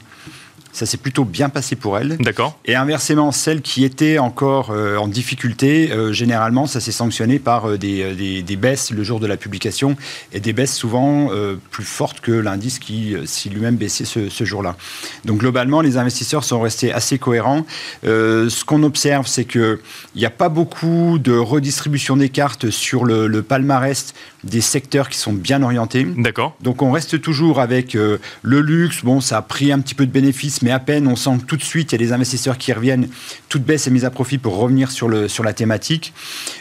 ça 0.76 0.84
s'est 0.84 0.98
plutôt 0.98 1.24
bien 1.24 1.48
passé 1.48 1.74
pour 1.74 1.96
elle. 1.96 2.18
D'accord. 2.18 2.58
Et 2.66 2.74
inversement, 2.74 3.32
celles 3.32 3.62
qui 3.62 3.84
étaient 3.84 4.18
encore 4.18 4.70
euh, 4.70 4.98
en 4.98 5.08
difficulté, 5.08 5.90
euh, 5.90 6.12
généralement, 6.12 6.66
ça 6.66 6.80
s'est 6.80 6.92
sanctionné 6.92 7.38
par 7.38 7.70
euh, 7.70 7.78
des, 7.78 8.42
des, 8.42 8.56
baisses 8.56 8.90
le 8.90 9.02
jour 9.02 9.18
de 9.18 9.26
la 9.26 9.38
publication 9.38 9.96
et 10.34 10.40
des 10.40 10.52
baisses 10.52 10.74
souvent 10.74 11.30
plus 11.70 11.84
fortes 11.84 12.20
que 12.20 12.32
l'indice 12.32 12.78
qui, 12.78 13.14
si 13.24 13.50
lui-même 13.50 13.76
baissait 13.76 14.04
ce, 14.04 14.28
ce 14.28 14.44
jour-là. 14.44 14.76
Donc 15.24 15.38
globalement, 15.38 15.80
les 15.82 15.98
investisseurs 15.98 16.42
sont 16.42 16.60
restés 16.60 16.92
assez 16.92 17.18
cohérents. 17.18 17.66
ce 18.02 18.64
qu'on 18.64 18.82
observe, 18.82 19.26
c'est 19.26 19.44
qu'il 19.44 19.78
n'y 20.14 20.24
a 20.24 20.30
pas 20.30 20.48
beaucoup 20.48 21.18
de 21.18 21.36
redistribution 21.36 22.16
des 22.16 22.30
cartes 22.30 22.70
sur 22.70 23.04
le, 23.04 23.26
le 23.26 23.42
palmarès 23.42 24.14
des 24.46 24.60
secteurs 24.60 25.08
qui 25.08 25.18
sont 25.18 25.32
bien 25.32 25.62
orientés. 25.62 26.06
D'accord. 26.16 26.56
Donc 26.60 26.82
on 26.82 26.92
reste 26.92 27.20
toujours 27.20 27.60
avec 27.60 27.94
le 27.94 28.60
luxe. 28.60 29.04
Bon, 29.04 29.20
ça 29.20 29.38
a 29.38 29.42
pris 29.42 29.72
un 29.72 29.80
petit 29.80 29.94
peu 29.94 30.06
de 30.06 30.12
bénéfices, 30.12 30.62
mais 30.62 30.70
à 30.70 30.78
peine 30.78 31.06
on 31.06 31.16
sent 31.16 31.38
que 31.40 31.46
tout 31.46 31.56
de 31.56 31.62
suite 31.62 31.92
il 31.92 32.00
y 32.00 32.02
a 32.02 32.06
des 32.06 32.12
investisseurs 32.12 32.58
qui 32.58 32.72
reviennent, 32.72 33.08
toute 33.48 33.62
baisse 33.62 33.86
est 33.86 33.90
mise 33.90 34.04
à 34.04 34.10
profit 34.10 34.38
pour 34.38 34.56
revenir 34.56 34.90
sur, 34.90 35.08
le, 35.08 35.28
sur 35.28 35.44
la 35.44 35.52
thématique. 35.52 36.12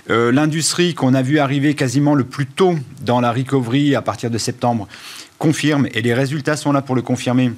Euh, 0.10 0.32
l'industrie 0.32 0.94
qu'on 0.94 1.14
a 1.14 1.22
vu 1.22 1.40
arriver 1.40 1.76
quasiment 1.76 2.16
le 2.16 2.24
plus 2.24 2.46
tôt 2.46 2.76
dans 3.02 3.22
la 3.22 3.32
recovery 3.32 3.96
à 3.96 4.02
partir 4.02 4.30
de 4.30 4.38
septembre 4.38 4.88
confirme, 5.38 5.88
et 5.94 6.02
les 6.02 6.14
résultats 6.14 6.56
sont 6.56 6.72
là 6.72 6.82
pour 6.82 6.96
le 6.96 7.02
confirmer. 7.02 7.52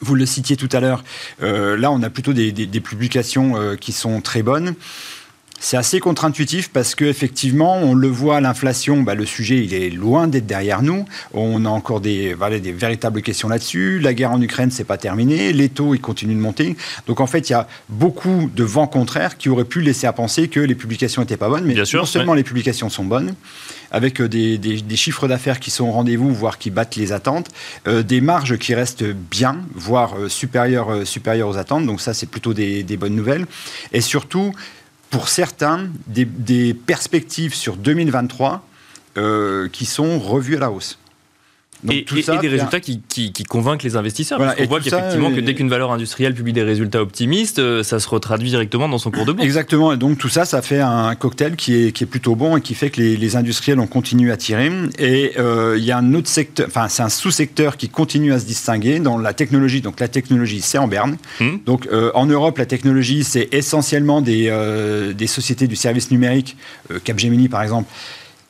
Vous 0.00 0.14
le 0.14 0.26
citiez 0.26 0.56
tout 0.56 0.68
à 0.72 0.80
l'heure, 0.80 1.04
euh, 1.42 1.76
là 1.76 1.92
on 1.92 2.02
a 2.02 2.10
plutôt 2.10 2.32
des, 2.32 2.52
publications 2.80 3.56
euh, 3.56 3.76
qui 3.76 3.92
sont 3.92 4.20
très 4.20 4.42
bonnes. 4.42 4.74
C'est 5.60 5.76
assez 5.78 5.98
contre-intuitif 5.98 6.68
parce 6.70 6.94
qu'effectivement, 6.94 7.78
on 7.78 7.94
le 7.94 8.08
voit, 8.08 8.40
l'inflation, 8.40 9.02
bah, 9.02 9.14
le 9.14 9.24
sujet, 9.24 9.64
il 9.64 9.72
est 9.72 9.88
loin 9.88 10.28
d'être 10.28 10.46
derrière 10.46 10.82
nous. 10.82 11.06
On 11.32 11.64
a 11.64 11.68
encore 11.70 12.00
des, 12.00 12.36
des 12.60 12.72
véritables 12.72 13.22
questions 13.22 13.48
là-dessus. 13.48 13.98
La 13.98 14.12
guerre 14.12 14.32
en 14.32 14.42
Ukraine, 14.42 14.70
c'est 14.70 14.84
pas 14.84 14.98
terminé. 14.98 15.52
Les 15.52 15.70
taux, 15.70 15.94
ils 15.94 16.00
continuent 16.00 16.36
de 16.36 16.40
monter. 16.40 16.76
Donc 17.06 17.20
en 17.20 17.26
fait, 17.26 17.48
il 17.48 17.52
y 17.52 17.56
a 17.56 17.66
beaucoup 17.88 18.50
de 18.54 18.64
vents 18.64 18.86
contraires 18.86 19.38
qui 19.38 19.48
auraient 19.48 19.64
pu 19.64 19.80
laisser 19.80 20.06
à 20.06 20.12
penser 20.12 20.48
que 20.48 20.60
les 20.60 20.74
publications 20.74 21.22
n'étaient 21.22 21.36
pas 21.36 21.48
bonnes. 21.48 21.64
Mais 21.64 21.74
Bien 21.74 21.84
non 21.94 22.04
seulement 22.04 22.34
les 22.34 22.44
publications 22.44 22.90
sont 22.90 23.04
bonnes, 23.04 23.34
avec 23.90 24.20
euh, 24.20 24.28
des, 24.28 24.96
chiffres 24.96 25.28
d'affaires 25.28 25.60
qui 25.60 25.70
sont 25.70 25.84
au 25.84 25.92
rendez-vous, 25.92 26.32
voire 26.34 26.58
qui 26.58 26.70
battent 26.70 26.96
les 26.96 27.12
attentes, 27.12 27.48
euh, 27.86 28.02
des 28.02 28.20
marges 28.20 28.58
qui 28.58 28.74
restent 28.74 29.04
bien, 29.04 29.58
voire 29.74 30.14
euh, 30.18 30.28
supérieures, 30.28 30.88
aux 31.48 31.56
attentes. 31.56 31.86
Donc 31.86 32.00
ça, 32.00 32.14
c'est 32.14 32.26
plutôt 32.26 32.54
des, 32.54 32.82
des 32.82 32.96
bonnes 32.96 33.14
nouvelles. 33.14 33.46
Et 33.92 34.00
surtout, 34.00 34.52
pour 35.14 35.28
certains, 35.28 35.86
des, 36.08 36.74
perspectives 36.74 37.54
sur 37.54 37.76
2023 37.76 38.66
euh, 39.16 39.68
qui 39.68 39.86
sont 39.86 40.18
revues 40.18 40.56
à 40.56 40.58
la 40.58 40.72
hausse 40.72 40.98
et, 41.90 42.04
des 42.40 42.48
résultats 42.48 42.80
qui, 42.80 43.32
convainquent 43.48 43.82
les 43.82 43.96
investisseurs. 43.96 44.40
on 44.40 44.64
voit 44.66 44.80
qu'effectivement, 44.80 45.30
que 45.30 45.40
dès 45.40 45.54
qu'une 45.54 45.68
valeur 45.68 45.92
industrielle 45.92 46.34
publie 46.34 46.52
des 46.52 46.62
résultats 46.62 47.02
optimistes, 47.02 47.58
euh, 47.58 47.82
ça 47.82 47.98
se 47.98 48.08
retraduit 48.08 48.50
directement 48.50 48.88
dans 48.88 48.98
son 48.98 49.10
cours 49.10 49.26
de 49.26 49.32
bourse. 49.32 49.44
Exactement. 49.44 49.92
Et 49.92 49.96
donc 49.96 50.18
tout 50.18 50.28
ça, 50.28 50.44
ça 50.44 50.62
fait 50.62 50.80
un 50.80 51.14
cocktail 51.14 51.56
qui 51.56 51.74
est, 51.86 51.92
qui 51.92 52.04
est 52.04 52.06
plutôt 52.06 52.36
bon 52.36 52.56
et 52.56 52.60
qui 52.60 52.74
fait 52.74 52.90
que 52.90 53.00
les, 53.00 53.36
industriels 53.36 53.80
ont 53.80 53.86
continué 53.86 54.30
à 54.30 54.36
tirer. 54.36 54.70
Et 54.98 55.32
euh, 55.38 55.76
il 55.76 55.84
y 55.84 55.90
a 55.90 55.98
un 55.98 56.14
autre 56.14 56.28
secteur, 56.28 56.66
enfin 56.68 56.88
c'est 56.88 57.02
un 57.02 57.08
sous-secteur 57.08 57.76
qui 57.76 57.88
continue 57.88 58.32
à 58.32 58.38
se 58.38 58.46
distinguer 58.46 59.00
dans 59.00 59.18
la 59.18 59.32
technologie. 59.32 59.80
Donc 59.80 59.98
la 60.00 60.08
technologie, 60.08 60.60
c'est 60.60 60.78
en 60.78 60.86
berne. 60.86 61.16
Hmm. 61.40 61.56
Donc 61.66 61.88
euh, 61.90 62.10
en 62.14 62.26
Europe, 62.26 62.58
la 62.58 62.66
technologie, 62.66 63.24
c'est 63.24 63.48
essentiellement 63.52 64.20
des, 64.20 64.52
des 65.14 65.26
sociétés 65.26 65.66
du 65.66 65.76
service 65.76 66.10
numérique, 66.10 66.56
Capgemini 67.04 67.48
par 67.48 67.62
exemple 67.62 67.88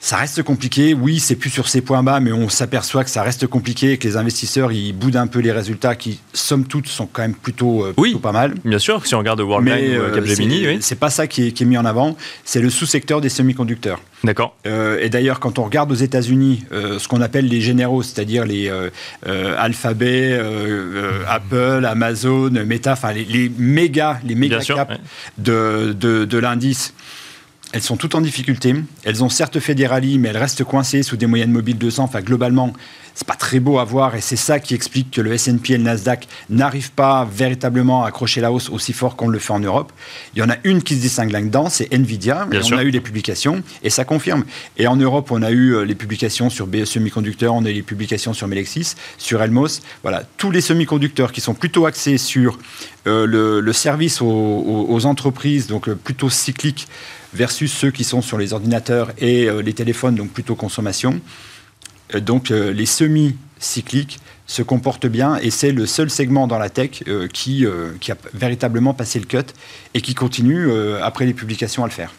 ça 0.04 0.18
reste 0.18 0.42
compliqué. 0.42 0.92
Oui, 0.92 1.18
c'est 1.18 1.34
plus 1.34 1.48
sur 1.48 1.66
ces 1.66 1.80
points 1.80 2.02
bas, 2.02 2.20
mais 2.20 2.30
on 2.30 2.50
s'aperçoit 2.50 3.04
que 3.04 3.10
ça 3.10 3.22
reste 3.22 3.46
compliqué 3.46 3.92
et 3.92 3.96
que 3.96 4.06
les 4.06 4.18
investisseurs 4.18 4.70
ils 4.70 4.92
boudent 4.92 5.16
un 5.16 5.26
peu 5.26 5.38
les 5.38 5.50
résultats 5.50 5.94
qui, 5.94 6.20
somme 6.34 6.66
toute, 6.66 6.88
sont 6.88 7.06
quand 7.10 7.22
même 7.22 7.32
plutôt, 7.34 7.86
euh, 7.86 8.18
pas 8.20 8.30
mal. 8.30 8.52
Bien 8.66 8.78
sûr, 8.78 9.06
si 9.06 9.14
on 9.14 9.18
regarde 9.18 9.40
Worldline 9.40 9.96
ou 9.96 10.02
euh, 10.02 10.14
Capgemini, 10.14 10.66
oui. 10.66 10.78
c'est 10.82 10.98
pas 10.98 11.08
ça 11.08 11.26
qui 11.26 11.46
est, 11.46 11.60
mis 11.62 11.78
en 11.78 11.86
avant. 11.86 12.18
C'est 12.44 12.60
le 12.60 12.68
sous-secteur 12.68 13.22
des 13.22 13.30
semi-conducteurs. 13.30 13.98
D'accord. 14.24 14.54
Euh, 14.66 14.98
et 15.00 15.08
d'ailleurs, 15.08 15.40
quand 15.40 15.58
on 15.58 15.64
regarde 15.64 15.90
aux 15.90 15.94
États-Unis, 15.94 16.64
ce 16.70 17.08
qu'on 17.08 17.22
appelle 17.22 17.48
les 17.48 17.62
généraux, 17.62 18.02
c'est-à-dire 18.02 18.44
les 18.44 18.70
Alphabet, 19.24 20.38
Apple, 21.26 21.86
Amazon, 21.86 22.50
Meta, 22.50 22.92
enfin 22.92 23.14
les, 23.14 23.50
méga, 23.56 24.20
les 24.22 24.34
méga 24.34 24.58
caps 24.58 24.98
de, 25.38 25.96
de, 25.98 26.26
de 26.26 26.38
l'indice 26.38 26.92
elles 27.74 27.82
sont 27.82 27.96
toutes 27.96 28.14
en 28.14 28.20
difficulté. 28.20 28.72
Elles 29.02 29.24
ont 29.24 29.28
certes 29.28 29.58
fait 29.58 29.74
des 29.74 29.88
rallyes, 29.88 30.18
mais 30.20 30.28
elles 30.28 30.36
restent 30.36 30.62
coincées 30.62 31.02
sous 31.02 31.16
des 31.16 31.26
moyennes 31.26 31.50
mobiles 31.50 31.76
200. 31.76 32.04
Enfin, 32.04 32.20
globalement, 32.20 32.72
c'est 33.16 33.26
pas 33.26 33.34
très 33.34 33.58
beau 33.58 33.78
à 33.78 33.84
voir 33.84 34.14
et 34.14 34.20
c'est 34.20 34.36
ça 34.36 34.60
qui 34.60 34.74
explique 34.74 35.10
que 35.10 35.20
le 35.20 35.32
S&P 35.32 35.72
et 35.74 35.76
le 35.76 35.82
Nasdaq 35.82 36.28
n'arrivent 36.50 36.92
pas 36.92 37.24
véritablement 37.24 38.04
à 38.04 38.08
accrocher 38.08 38.40
la 38.40 38.52
hausse 38.52 38.68
aussi 38.70 38.92
fort 38.92 39.16
qu'on 39.16 39.26
le 39.26 39.40
fait 39.40 39.52
en 39.52 39.58
Europe. 39.58 39.92
Il 40.34 40.38
y 40.38 40.42
en 40.42 40.50
a 40.50 40.56
une 40.62 40.82
qui 40.82 40.94
se 40.94 41.00
distingue 41.00 41.32
là-dedans, 41.32 41.68
c'est 41.68 41.92
Nvidia. 41.92 42.48
on 42.52 42.76
a 42.76 42.84
eu 42.84 42.90
les 42.90 43.00
publications 43.00 43.62
et 43.82 43.90
ça 43.90 44.04
confirme. 44.04 44.44
Et 44.76 44.86
en 44.86 44.96
Europe, 44.96 45.32
on 45.32 45.42
a 45.42 45.50
eu 45.50 45.74
euh, 45.74 45.84
les 45.84 45.96
publications 45.96 46.50
sur 46.50 46.68
BE 46.68 46.84
Semiconducteurs, 46.84 47.54
on 47.54 47.64
a 47.64 47.70
eu 47.70 47.74
les 47.74 47.82
publications 47.82 48.34
sur 48.34 48.48
Melexis, 48.48 48.94
sur 49.18 49.42
Elmos. 49.42 49.80
Voilà, 50.02 50.22
tous 50.38 50.50
les 50.50 50.60
semi-conducteurs 50.60 51.32
qui 51.32 51.40
sont 51.40 51.54
plutôt 51.54 51.86
axés 51.86 52.18
sur 52.18 52.58
euh, 53.06 53.26
le, 53.26 53.72
service 53.72 54.22
aux, 54.22 55.06
entreprises, 55.06 55.66
donc 55.66 55.88
euh, 55.88 55.94
plutôt 55.94 56.30
cycliques 56.30 56.88
versus 57.34 57.72
ceux 57.72 57.90
qui 57.90 58.04
sont 58.04 58.22
sur 58.22 58.38
les 58.38 58.52
ordinateurs 58.52 59.10
et 59.18 59.48
euh, 59.48 59.60
les 59.60 59.72
téléphones, 59.72 60.14
donc 60.14 60.30
plutôt 60.30 60.54
consommation. 60.54 61.20
Euh, 62.14 62.20
donc 62.20 62.50
euh, 62.50 62.72
les 62.72 62.86
semi-cycliques 62.86 64.20
se 64.46 64.62
comportent 64.62 65.06
bien 65.06 65.36
et 65.36 65.50
c'est 65.50 65.72
le 65.72 65.86
seul 65.86 66.10
segment 66.10 66.46
dans 66.46 66.58
la 66.58 66.68
tech 66.68 67.02
qui, 67.32 67.66
qui 67.98 68.12
a 68.12 68.16
véritablement 68.34 68.92
passé 68.92 69.18
le 69.18 69.24
cut 69.24 69.38
et 69.94 70.02
qui 70.02 70.14
continue 70.14 70.70
après 71.00 71.24
les 71.24 71.32
publications 71.32 71.82
à 71.82 71.86
le 71.86 71.92
faire. 71.92 72.12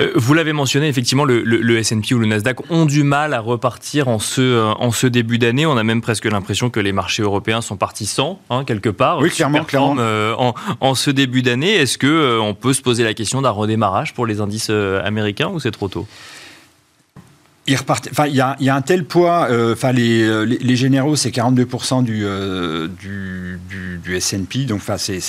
Euh, 0.00 0.12
vous 0.14 0.34
l'avez 0.34 0.52
mentionné, 0.52 0.88
effectivement, 0.88 1.24
le, 1.24 1.42
le, 1.42 1.78
S&P 1.78 2.14
ou 2.14 2.18
le 2.18 2.26
Nasdaq 2.26 2.70
ont 2.70 2.86
du 2.86 3.02
mal 3.02 3.34
à 3.34 3.40
repartir 3.40 4.08
en 4.08 4.18
ce, 4.18 4.40
euh, 4.40 4.64
en 4.64 4.90
ce 4.92 5.06
début 5.06 5.38
d'année. 5.38 5.66
On 5.66 5.76
a 5.76 5.84
même 5.84 6.00
presque 6.00 6.24
l'impression 6.24 6.70
que 6.70 6.80
les 6.80 6.92
marchés 6.92 7.22
européens 7.22 7.60
sont 7.60 7.76
partis 7.76 8.06
sans, 8.06 8.40
hein, 8.50 8.64
quelque 8.64 8.88
part. 8.88 9.18
Oui, 9.18 9.30
clairement, 9.30 9.64
clairement. 9.64 9.96
Euh, 9.98 10.34
en, 10.38 10.54
en, 10.80 10.94
ce 10.94 11.10
début 11.10 11.42
d'année, 11.42 11.74
est-ce 11.74 11.98
que 11.98 12.38
on 12.40 12.54
peut 12.54 12.72
se 12.72 12.82
poser 12.82 13.04
la 13.04 13.14
question 13.14 13.42
d'un 13.42 13.50
redémarrage 13.50 14.14
pour 14.14 14.26
les 14.26 14.40
indices 14.40 14.70
américains 14.70 15.48
ou 15.48 15.60
c'est 15.60 15.70
trop 15.70 15.88
tôt? 15.88 16.06
Il 17.66 17.76
Enfin, 17.76 18.26
il 18.26 18.34
y 18.34 18.40
a, 18.40 18.56
y 18.60 18.70
a, 18.70 18.74
un 18.74 18.80
tel 18.80 19.04
poids. 19.04 19.48
Enfin, 19.72 19.92
les, 19.92 20.46
les, 20.46 20.76
généraux, 20.76 21.16
c'est 21.16 21.28
42% 21.28 22.02
du, 22.02 22.24
du, 22.98 23.60
du, 23.68 23.98
du 24.02 24.16
S&P. 24.16 24.60
Donc, 24.60 24.78
enfin, 24.78 24.96
c'est 24.96 25.20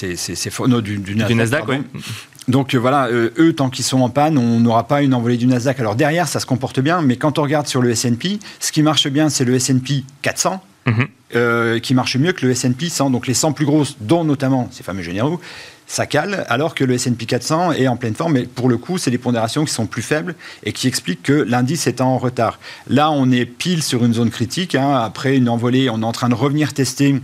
non, 0.68 0.80
du, 0.80 0.98
du, 0.98 1.16
Nasdaq. 1.16 1.28
Du 1.28 1.36
Nasdaq 1.36 1.64
oui. 1.68 2.02
Donc 2.50 2.74
euh, 2.74 2.80
voilà, 2.80 3.08
euh, 3.08 3.30
eux, 3.38 3.54
tant 3.54 3.70
qu'ils 3.70 3.86
sont 3.86 4.02
en 4.02 4.10
panne, 4.10 4.38
on 4.38 4.60
n'aura 4.60 4.88
pas 4.88 5.04
une 5.04 5.14
envolée 5.14 5.38
du 5.38 5.46
Nasdaq. 5.46 5.80
Alors 5.80 5.96
derrière, 5.96 6.28
ça 6.28 6.40
se 6.40 6.48
comporte 6.48 6.80
bien, 6.80 7.02
mais 7.02 7.16
quand 7.16 7.38
on 7.38 7.44
regarde 7.44 7.68
sur 7.68 7.82
le 7.82 7.92
S&P, 7.92 8.40
ce 8.60 8.72
qui 8.72 8.82
marche 8.82 9.08
bien, 9.08 9.30
c'est 9.30 9.46
le 9.46 9.54
S&P 9.54 10.04
400, 10.24 10.62
mhm. 10.88 11.08
euh, 11.36 11.80
qui 11.80 11.94
marche 11.94 12.18
mieux 12.18 12.34
que 12.34 12.46
le 12.46 12.52
S&P 12.52 12.90
100. 12.90 13.12
Donc 13.12 13.28
les 13.28 13.36
100 13.36 13.54
plus 13.54 13.66
grosses, 13.66 13.98
dont 14.02 14.24
notamment 14.24 14.68
ces 14.72 14.82
fameux 14.82 15.04
généraux, 15.04 15.40
ça 15.86 16.08
cale, 16.08 16.46
alors 16.50 16.74
que 16.74 16.84
le 16.84 16.96
S&P 16.96 17.28
400 17.28 17.74
est 17.74 17.88
en 17.88 17.98
pleine 17.98 18.16
forme. 18.16 18.34
Mais 18.34 18.44
pour 18.44 18.68
le 18.68 18.78
coup, 18.78 18.98
c'est 18.98 19.12
des 19.12 19.20
pondérations 19.20 19.64
qui 19.64 19.74
sont 19.74 19.86
plus 19.86 20.02
faibles 20.02 20.34
et 20.64 20.74
qui 20.74 20.88
expliquent 20.88 21.24
que 21.24 21.34
l'indice 21.34 21.86
est 21.86 22.02
en 22.02 22.18
retard. 22.18 22.60
Là, 22.88 23.12
on 23.12 23.30
est 23.30 23.46
pile 23.46 23.84
sur 23.84 24.04
une 24.04 24.16
zone 24.16 24.32
critique. 24.32 24.74
Hein. 24.74 24.96
Après 24.96 25.38
une 25.38 25.50
envolée, 25.50 25.88
on 25.92 26.02
est 26.02 26.06
en 26.06 26.12
train 26.12 26.30
de 26.30 26.36
revenir 26.36 26.74
tester 26.74 27.22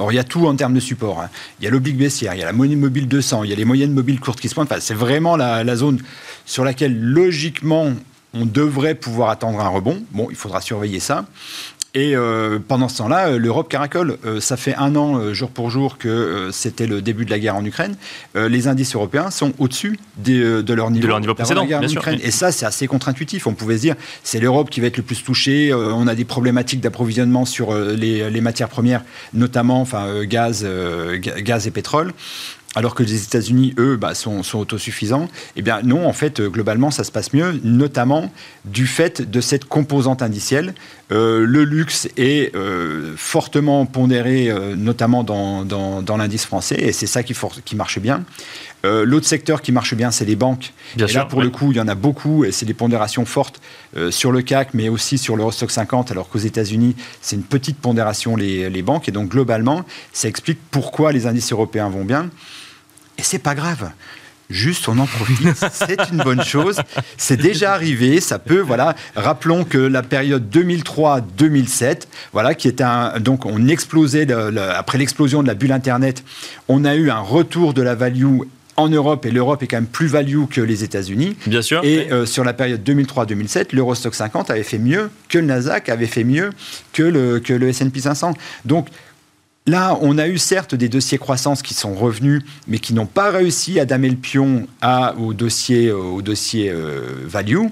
alors 0.00 0.12
il 0.12 0.16
y 0.16 0.18
a 0.18 0.24
tout 0.24 0.46
en 0.46 0.56
termes 0.56 0.72
de 0.72 0.80
support. 0.80 1.20
Hein. 1.20 1.28
Il 1.60 1.64
y 1.66 1.68
a 1.68 1.70
l'oblique 1.70 1.98
baissière, 1.98 2.32
il 2.34 2.40
y 2.40 2.42
a 2.42 2.46
la 2.46 2.54
monnaie 2.54 2.74
mobile 2.74 3.06
200, 3.06 3.44
il 3.44 3.50
y 3.50 3.52
a 3.52 3.56
les 3.56 3.66
moyennes 3.66 3.92
mobiles 3.92 4.18
courtes 4.18 4.40
qui 4.40 4.48
se 4.48 4.54
pointent. 4.54 4.72
Enfin, 4.72 4.80
c'est 4.80 4.94
vraiment 4.94 5.36
la, 5.36 5.76
zone 5.76 6.00
sur 6.46 6.64
laquelle 6.64 6.98
logiquement 6.98 7.92
on 8.32 8.46
devrait 8.46 8.94
pouvoir 8.94 9.28
attendre 9.28 9.60
un 9.60 9.68
rebond. 9.68 10.02
Bon, 10.12 10.28
il 10.30 10.36
faudra 10.36 10.62
surveiller 10.62 11.00
ça. 11.00 11.26
Et 11.92 12.14
euh, 12.14 12.60
pendant 12.66 12.88
ce 12.88 12.98
temps-là, 12.98 13.28
euh, 13.28 13.38
l'Europe 13.38 13.68
caracole. 13.68 14.16
Euh, 14.24 14.40
ça 14.40 14.56
fait 14.56 14.76
un 14.76 14.94
an, 14.94 15.34
jour 15.34 15.50
pour 15.50 15.70
jour, 15.70 15.98
que 15.98 16.50
c'était 16.52 16.86
le 16.86 17.02
début 17.02 17.24
de 17.24 17.30
la 17.30 17.38
guerre 17.38 17.56
en 17.56 17.64
Ukraine. 17.64 17.96
les 18.34 18.68
indices 18.68 18.94
européens 18.94 19.30
sont 19.30 19.52
au-dessus 19.58 19.98
de 20.16 20.62
leur 20.72 20.90
niveau, 20.90 21.04
de 21.04 21.08
leur 21.08 21.20
niveau 21.20 21.34
précédent. 21.34 21.64
bien 21.64 21.86
sûr, 21.88 22.02
Et 22.08 22.30
ça, 22.30 22.52
c'est 22.52 22.66
assez 22.66 22.86
contre-intuitif. 22.86 23.46
On 23.46 23.54
pouvait 23.54 23.76
se 23.76 23.82
dire, 23.82 23.96
c'est 24.22 24.40
l'Europe 24.40 24.70
qui 24.70 24.80
va 24.80 24.86
être 24.86 24.96
le 24.96 25.02
plus 25.02 25.22
touchée. 25.22 25.72
on 25.74 26.06
a 26.06 26.14
des 26.14 26.24
problématiques 26.24 26.80
d'approvisionnement 26.80 27.44
sur 27.44 27.74
les, 27.74 28.30
les, 28.30 28.40
matières 28.40 28.68
premières, 28.68 29.02
notamment 29.34 29.80
enfin, 29.80 30.24
gaz, 30.24 30.66
gaz 31.40 31.66
et 31.66 31.70
pétrole 31.70 32.12
alors 32.76 32.94
que 32.94 33.02
les 33.02 33.24
États-Unis, 33.24 33.74
eux, 33.78 33.96
bah, 33.96 34.14
sont, 34.14 34.42
autosuffisants, 34.54 35.28
eh 35.56 35.62
bien 35.62 35.80
non, 35.82 36.06
en 36.06 36.12
fait, 36.12 36.40
globalement, 36.40 36.90
ça 36.92 37.02
se 37.02 37.10
passe 37.10 37.32
mieux, 37.32 37.60
notamment 37.64 38.30
du 38.64 38.86
fait 38.86 39.28
de 39.28 39.40
cette 39.40 39.64
composante 39.64 40.22
indicielle. 40.22 40.74
Euh, 41.10 41.44
le 41.44 41.64
luxe 41.64 42.08
est 42.16 42.54
euh, 42.54 43.14
fortement 43.16 43.86
pondéré, 43.86 44.48
euh, 44.48 44.76
notamment 44.76 45.24
dans, 45.24 46.16
l'indice 46.16 46.44
français, 46.44 46.76
et 46.78 46.92
c'est 46.92 47.08
ça 47.08 47.24
qui, 47.24 47.34
qui, 47.64 47.74
marche 47.74 47.98
bien. 47.98 48.24
L'autre 48.82 49.26
secteur 49.26 49.60
qui 49.60 49.72
marche 49.72 49.94
bien, 49.94 50.10
c'est 50.10 50.24
les 50.24 50.36
banques. 50.36 50.72
Bien 50.96 51.06
et 51.06 51.12
là, 51.12 51.24
pour 51.26 51.42
le 51.42 51.50
coup, 51.50 51.72
il 51.72 51.76
y 51.76 51.80
en 51.80 51.88
a 51.88 51.94
beaucoup, 51.94 52.44
et 52.44 52.52
c'est 52.52 52.64
des 52.64 52.74
pondérations 52.74 53.26
fortes 53.26 53.60
sur 54.10 54.32
le 54.32 54.40
CAC, 54.40 54.72
mais 54.72 54.88
aussi 54.88 55.18
sur 55.18 55.36
l'Eurostock 55.36 55.70
50, 55.70 56.10
alors 56.10 56.30
qu'aux 56.30 56.38
États-Unis, 56.38 56.96
c'est 57.20 57.36
une 57.36 57.42
petite 57.42 57.76
pondération, 57.76 58.36
les, 58.36 58.70
les 58.70 58.82
banques. 58.82 59.08
Et 59.08 59.12
donc, 59.12 59.28
globalement, 59.28 59.84
ça 60.14 60.28
explique 60.28 60.58
pourquoi 60.70 61.12
les 61.12 61.26
indices 61.26 61.52
européens 61.52 61.90
vont 61.90 62.04
bien. 62.04 62.30
Et 63.20 63.22
c'est 63.22 63.38
pas 63.38 63.54
grave. 63.54 63.90
Juste, 64.48 64.88
on 64.88 64.98
en 64.98 65.04
profite. 65.04 65.46
c'est 65.72 66.10
une 66.10 66.22
bonne 66.22 66.42
chose. 66.42 66.80
C'est 67.18 67.36
déjà 67.36 67.74
arrivé. 67.74 68.18
Ça 68.22 68.38
peut, 68.38 68.60
voilà. 68.60 68.96
Rappelons 69.14 69.64
que 69.64 69.76
la 69.76 70.02
période 70.02 70.48
2003-2007, 70.50 72.04
voilà, 72.32 72.54
qui 72.54 72.66
était 72.66 72.82
un, 72.82 73.20
donc 73.20 73.44
on 73.44 73.68
explosait 73.68 74.26
après 74.32 74.96
l'explosion 74.96 75.42
de 75.42 75.48
la 75.48 75.54
bulle 75.54 75.72
Internet, 75.72 76.24
on 76.68 76.86
a 76.86 76.96
eu 76.96 77.10
un 77.10 77.20
retour 77.20 77.74
de 77.74 77.82
la 77.82 77.94
value 77.94 78.40
en 78.76 78.88
Europe, 78.88 79.26
et 79.26 79.30
l'Europe 79.30 79.62
est 79.62 79.66
quand 79.66 79.76
même 79.76 79.86
plus 79.86 80.06
value 80.06 80.44
que 80.50 80.62
les 80.62 80.82
États-Unis. 80.82 81.36
Bien 81.46 81.60
sûr. 81.60 81.84
Et 81.84 82.10
euh, 82.10 82.24
sur 82.24 82.44
la 82.44 82.54
période 82.54 82.82
2003-2007, 82.82 83.74
l'Eurostock 83.74 84.14
50 84.14 84.50
avait 84.50 84.62
fait 84.62 84.78
mieux 84.78 85.10
que 85.28 85.36
le 85.36 85.44
Nasdaq, 85.44 85.90
avait 85.90 86.06
fait 86.06 86.24
mieux 86.24 86.50
que 86.94 87.02
le, 87.02 87.40
que 87.40 87.52
le 87.52 87.68
S&P 87.68 88.00
500. 88.00 88.32
Donc, 88.64 88.88
Là, 89.66 89.98
on 90.00 90.16
a 90.16 90.26
eu 90.26 90.38
certes 90.38 90.74
des 90.74 90.88
dossiers 90.88 91.18
croissance 91.18 91.60
qui 91.60 91.74
sont 91.74 91.94
revenus, 91.94 92.42
mais 92.66 92.78
qui 92.78 92.94
n'ont 92.94 93.04
pas 93.04 93.30
réussi 93.30 93.78
à 93.78 93.84
damer 93.84 94.08
le 94.08 94.16
pion 94.16 94.66
à, 94.80 95.14
au 95.16 95.34
dossier, 95.34 95.92
au 95.92 96.22
dossier 96.22 96.70
euh, 96.70 97.02
value. 97.26 97.66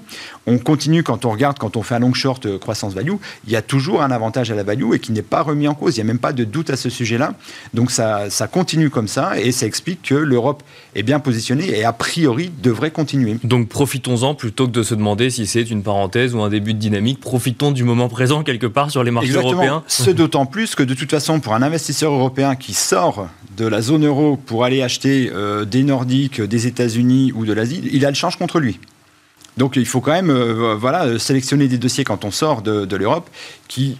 On 0.45 0.59
continue, 0.59 1.01
quand 1.01 1.25
on 1.25 1.31
regarde, 1.31 1.57
quand 1.57 1.77
on 1.77 1.81
fait 1.81 1.95
un 1.95 1.99
long 1.99 2.13
short 2.13 2.45
euh, 2.45 2.59
croissance 2.59 2.93
value, 2.93 3.15
il 3.47 3.51
y 3.51 3.55
a 3.55 3.63
toujours 3.63 4.03
un 4.03 4.11
avantage 4.11 4.51
à 4.51 4.55
la 4.55 4.61
value 4.61 4.93
et 4.93 4.99
qui 4.99 5.11
n'est 5.11 5.23
pas 5.23 5.41
remis 5.41 5.67
en 5.67 5.73
cause. 5.73 5.97
Il 5.97 5.99
n'y 5.99 6.09
a 6.09 6.13
même 6.13 6.19
pas 6.19 6.31
de 6.31 6.43
doute 6.43 6.69
à 6.69 6.77
ce 6.77 6.91
sujet-là. 6.91 7.33
Donc 7.73 7.89
ça, 7.89 8.29
ça 8.29 8.47
continue 8.47 8.91
comme 8.91 9.07
ça 9.07 9.39
et 9.39 9.51
ça 9.51 9.65
explique 9.65 10.03
que 10.03 10.15
l'Europe 10.15 10.61
est 10.93 11.03
bien 11.03 11.19
positionnée 11.19 11.75
et 11.75 11.85
a 11.85 11.93
priori 11.93 12.51
devrait 12.61 12.91
continuer. 12.91 13.37
Donc 13.43 13.67
profitons-en 13.67 14.35
plutôt 14.35 14.67
que 14.67 14.71
de 14.71 14.83
se 14.83 14.93
demander 14.93 15.31
si 15.31 15.47
c'est 15.47 15.63
une 15.63 15.81
parenthèse 15.81 16.35
ou 16.35 16.41
un 16.41 16.49
début 16.49 16.75
de 16.75 16.79
dynamique. 16.79 17.19
Profitons 17.19 17.71
du 17.71 17.83
moment 17.83 18.09
présent 18.09 18.43
quelque 18.43 18.67
part 18.67 18.91
sur 18.91 19.03
les 19.03 19.11
marchés 19.11 19.31
européens. 19.31 19.83
Ce 19.87 20.11
d'autant 20.11 20.45
plus 20.45 20.75
que 20.75 20.83
de 20.83 20.93
toute 20.93 21.09
façon, 21.09 21.39
pour 21.39 21.55
un 21.55 21.63
investisseur, 21.63 21.78
investisseur 21.79 22.11
européen 22.11 22.57
qui 22.57 22.73
sort 22.73 23.29
de 23.55 23.65
la 23.65 23.81
zone 23.81 24.05
euro 24.05 24.35
pour 24.35 24.65
aller 24.65 24.81
acheter 24.81 25.31
euh, 25.33 25.63
des 25.63 25.83
Nordiques, 25.83 26.41
des 26.41 26.67
États-Unis 26.67 27.31
ou 27.33 27.45
de 27.45 27.53
l'Asie, 27.53 27.81
il 27.93 28.05
a 28.05 28.09
le 28.09 28.15
change 28.15 28.35
contre 28.35 28.59
lui. 28.59 28.81
Donc 29.55 29.77
il 29.77 29.85
faut 29.85 30.01
quand 30.01 30.11
même 30.11 30.29
euh, 30.29 30.75
voilà, 30.75 31.17
sélectionner 31.19 31.69
des 31.69 31.77
dossiers 31.77 32.03
quand 32.03 32.25
on 32.25 32.31
sort 32.31 32.61
de, 32.63 32.83
de 32.83 32.95
l'Europe 32.97 33.29
qui 33.69 33.97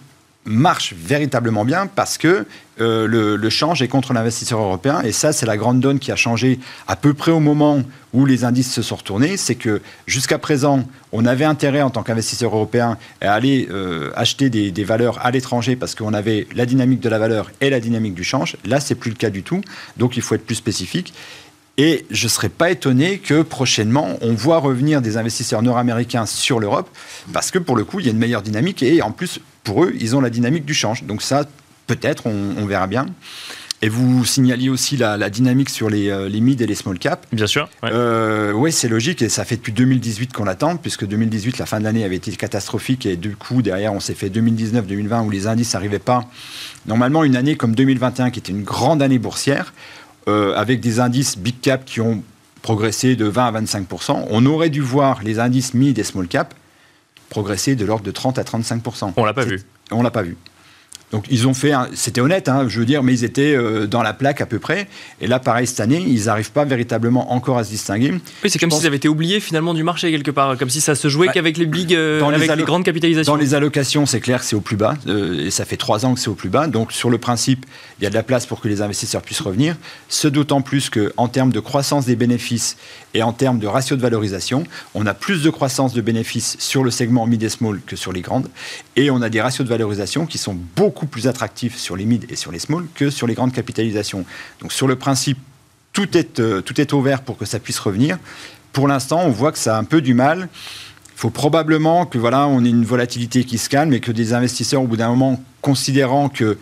marche 0.50 0.94
véritablement 0.94 1.64
bien 1.64 1.88
parce 1.88 2.18
que 2.18 2.46
euh, 2.82 3.08
le, 3.08 3.50
change 3.50 3.82
est 3.82 3.88
contre 3.88 4.14
l'investisseur 4.14 4.60
européen. 4.60 5.02
Et 5.02 5.12
ça, 5.12 5.32
c'est 5.32 5.46
la 5.46 5.58
grande 5.58 5.80
donne 5.80 6.00
qui 6.00 6.12
a 6.12 6.16
changé 6.16 6.60
à 6.88 6.96
peu 6.96 7.14
près 7.14 7.32
au 7.32 7.40
moment 7.40 7.84
où 8.14 8.26
les 8.26 8.44
indices 8.44 8.72
se 8.72 8.82
sont 8.82 8.96
retournés. 8.96 9.38
C'est 9.38 9.56
que 9.56 9.82
jusqu'à 10.08 10.38
présent, 10.38 10.84
on 11.12 11.26
avait 11.26 11.46
intérêt 11.46 11.82
en 11.82 11.90
tant 11.90 12.04
qu'investisseur 12.04 12.54
européen 12.56 12.98
à 13.22 13.34
aller 13.34 13.68
euh, 13.70 14.12
acheter 14.16 14.50
des, 14.50 14.72
des, 14.72 14.84
valeurs 14.84 15.24
à 15.24 15.32
l'étranger 15.32 15.76
parce 15.76 15.94
qu'on 15.94 16.14
avait 16.14 16.48
la 16.56 16.66
dynamique 16.66 17.00
de 17.00 17.10
la 17.10 17.20
valeur 17.20 17.52
et 17.62 17.70
la 17.70 17.80
dynamique 17.80 18.16
du 18.16 18.24
change. 18.24 18.58
Là, 18.66 18.80
c'est 18.80 18.96
plus 18.96 19.12
le 19.12 19.18
cas 19.18 19.30
du 19.30 19.44
tout. 19.44 19.62
Donc, 19.98 20.18
il 20.18 20.24
faut 20.24 20.36
être 20.36 20.46
plus 20.46 20.56
spécifique. 20.56 21.14
Et 21.80 22.06
je 22.12 22.26
ne 22.26 22.30
serais 22.30 22.50
pas 22.50 22.72
étonné 22.72 23.20
que 23.20 23.42
prochainement, 23.42 24.18
on 24.20 24.34
voit 24.34 24.58
revenir 24.58 25.02
des 25.02 25.16
investisseurs 25.16 25.62
nord-américains 25.62 26.26
sur 26.26 26.60
l'Europe, 26.60 26.90
parce 27.32 27.52
que 27.52 27.58
pour 27.58 27.78
le 27.78 27.86
coup, 27.86 28.02
il 28.02 28.06
y 28.06 28.10
a 28.10 28.12
une 28.12 28.18
meilleure 28.18 28.42
dynamique, 28.42 28.84
et 28.84 29.02
en 29.02 29.12
plus, 29.12 29.40
pour 29.64 29.84
eux, 29.84 29.94
ils 30.00 30.16
ont 30.16 30.22
la 30.22 30.30
dynamique 30.30 30.66
du 30.66 30.74
change. 30.74 31.04
Donc 31.04 31.22
ça, 31.22 31.46
peut-être, 31.88 32.28
on, 32.28 32.66
verra 32.66 32.88
bien. 32.88 33.08
Et 33.82 33.88
vous 33.88 34.26
signaliez 34.26 34.70
aussi 34.70 34.98
la, 34.98 35.30
dynamique 35.30 35.70
sur 35.70 35.90
les, 35.90 36.10
euh, 36.10 36.28
les, 36.28 36.42
mid 36.42 36.62
et 36.62 36.68
les 36.68 36.76
small 36.76 37.00
caps. 37.00 37.26
Bien 37.32 37.48
sûr. 37.48 37.70
Oui, 37.84 37.90
euh, 37.92 38.72
c'est 38.72 38.90
logique 38.90 39.22
et 39.22 39.30
ça 39.30 39.46
fait 39.46 39.56
depuis 39.56 39.72
2018 39.72 40.34
qu'on 40.34 40.44
l'attend, 40.44 40.76
puisque 40.76 41.08
2018, 41.08 41.58
la 41.60 41.66
fin 41.66 41.80
de 41.80 41.86
l'année 41.86 42.04
avait 42.04 42.18
été 42.18 42.32
catastrophique 42.34 43.06
et 43.06 43.16
du 43.16 43.36
coup, 43.36 43.62
derrière, 43.62 43.94
on 43.94 44.02
s'est 44.02 44.16
fait 44.16 44.30
2019-2020 44.30 45.26
où 45.26 45.30
les 45.30 45.48
indices 45.48 45.74
n'arrivaient 45.74 46.00
pas. 46.00 46.26
Normalement, 46.88 47.24
une 47.24 47.38
année 47.38 47.56
comme 47.56 47.74
2021, 47.74 48.32
qui 48.32 48.40
était 48.40 48.52
une 48.52 48.64
grande 48.64 49.02
année 49.02 49.20
boursière, 49.20 49.74
euh, 50.28 50.54
avec 50.56 50.82
des 50.82 51.00
indices 51.00 51.38
big 51.38 51.60
cap 51.62 51.86
qui 51.86 52.02
ont 52.02 52.22
progressé 52.62 53.16
de 53.16 53.26
20 53.26 53.48
à 53.48 53.62
25% 53.62 54.26
On 54.30 54.46
aurait 54.46 54.70
dû 54.70 54.82
voir 54.82 55.24
les 55.24 55.40
indices 55.40 55.74
mid 55.74 55.98
et 55.98 56.04
small 56.04 56.28
cap 56.28 56.54
progresser 57.30 57.76
de 57.76 57.86
l'ordre 57.86 58.04
de 58.04 58.12
30 58.12 58.40
à 58.40 58.44
35 58.44 58.84
On 59.18 59.26
l'a 59.26 59.34
pas 59.34 59.46
vu. 59.46 59.62
On 59.92 60.02
l'a 60.02 60.12
pas 60.12 60.24
vu. 60.24 60.38
Donc 61.12 61.26
ils 61.30 61.48
ont 61.48 61.54
fait, 61.54 61.74
c'était 61.94 62.22
honnête, 62.22 62.50
hein, 62.50 62.66
je 62.68 62.80
veux 62.80 62.86
dire, 62.86 63.02
mais 63.02 63.14
ils 63.14 63.24
étaient 63.24 63.56
euh, 63.56 63.88
dans 63.88 64.04
la 64.04 64.14
plaque 64.14 64.42
à 64.42 64.46
peu 64.46 64.60
près. 64.60 64.88
Et 65.22 65.28
là, 65.28 65.40
pareil, 65.40 65.66
cette 65.66 65.80
année, 65.80 66.04
ils 66.06 66.26
n'arrivent 66.26 66.52
pas 66.52 66.66
véritablement 66.66 67.34
encore 67.34 67.58
à 67.58 67.64
se 67.64 67.70
distinguer. 67.70 68.12
Oui, 68.44 68.50
c'est 68.50 68.60
comme 68.60 68.70
s'ils 68.70 68.86
avaient 68.86 68.98
été 68.98 69.08
oubliés 69.08 69.40
finalement 69.40 69.74
du 69.74 69.84
marché 69.84 70.12
quelque 70.12 70.30
part, 70.32 70.58
comme 70.58 70.70
si 70.70 70.82
ça 70.82 70.94
se 70.94 71.08
jouait 71.08 71.30
qu'avec 71.30 71.58
les 71.58 71.66
big, 71.66 71.96
euh, 71.96 72.22
avec 72.24 72.56
les, 72.56 72.64
grandes 72.64 72.84
capitalisations. 72.84 73.34
Dans 73.34 73.40
les 73.40 73.56
allocations, 73.56 74.06
c'est 74.06 74.20
clair 74.20 74.44
c'est 74.44 74.56
au 74.56 74.62
plus 74.62 74.78
bas, 74.78 74.96
euh, 75.08 75.48
et 75.48 75.52
ça 75.52 75.66
fait 75.66 75.78
trois 75.78 76.06
ans 76.06 76.14
que 76.14 76.20
c'est 76.20 76.30
au 76.30 76.36
plus 76.36 76.50
bas. 76.50 76.68
Donc 76.68 76.92
sur 76.92 77.10
le 77.10 77.18
principe, 77.18 77.66
il 78.00 78.04
y 78.04 78.08
a 78.08 78.10
de 78.12 78.16
la 78.16 78.24
place 78.24 78.46
pour 78.46 78.62
que 78.62 78.68
les 78.68 78.82
investisseurs 78.82 79.24
puissent 79.24 79.42
revenir. 79.42 79.76
Ce 80.10 80.28
d'autant 80.28 80.62
plus 80.62 80.92
qu'en 80.92 81.28
termes 81.28 81.52
de 81.52 81.60
croissance 81.60 82.06
des 82.06 82.16
bénéfices 82.16 82.78
et 83.16 83.24
en 83.24 83.34
termes 83.34 83.58
de 83.58 83.68
ratio 83.68 83.96
de 83.96 84.02
valorisation, 84.02 84.64
on 84.94 85.08
a 85.08 85.16
plus 85.16 85.42
de 85.42 85.50
croissance 85.50 85.94
de 85.94 86.02
bénéfices 86.02 86.56
sur 86.60 86.84
le 86.84 86.92
segment 86.92 87.26
mid 87.26 87.42
et 87.42 87.50
small 87.50 87.82
que 87.86 87.96
sur 87.96 88.14
les 88.14 88.22
grandes, 88.22 88.48
et 88.96 89.10
on 89.10 89.22
a 89.24 89.30
des 89.30 89.42
ratios 89.42 89.66
de 89.66 89.70
valorisation 89.70 90.28
qui 90.28 90.38
sont 90.38 90.56
beaucoup 90.76 90.99
plus 91.06 91.28
attractifs 91.28 91.78
sur 91.78 91.96
les 91.96 92.06
mid 92.06 92.26
et 92.30 92.36
sur 92.36 92.52
les 92.52 92.60
small 92.60 92.86
que 92.96 93.10
sur 93.10 93.28
les 93.28 93.34
grandes 93.34 93.54
capitalisations. 93.54 94.26
Donc 94.62 94.72
sur 94.74 94.88
le 94.88 94.96
principe, 94.96 95.38
tout 95.94 96.18
est, 96.18 96.40
euh, 96.40 96.62
tout 96.62 96.80
est 96.80 96.94
ouvert 96.94 97.22
pour 97.22 97.38
que 97.38 97.46
ça 97.46 97.60
puisse 97.60 97.80
revenir. 97.80 98.18
Pour 98.74 98.88
l'instant, 98.88 99.22
on 99.26 99.30
voit 99.30 99.52
que 99.52 99.58
ça 99.58 99.76
a 99.76 99.80
un 99.80 99.84
peu 99.84 100.02
du 100.02 100.14
mal. 100.14 100.50
Il 101.16 101.20
faut 101.20 101.30
probablement 101.30 102.06
que 102.06 102.18
voilà, 102.18 102.48
on 102.48 102.64
ait 102.64 102.70
une 102.70 102.86
volatilité 102.86 103.44
qui 103.44 103.58
se 103.58 103.70
calme 103.70 103.94
et 103.94 104.00
que 104.00 104.12
des 104.12 104.34
investisseurs, 104.34 104.82
au 104.82 104.88
bout 104.88 104.98
d'un 104.98 105.10
moment, 105.10 105.44
considérant 105.62 106.30
que 106.30 106.58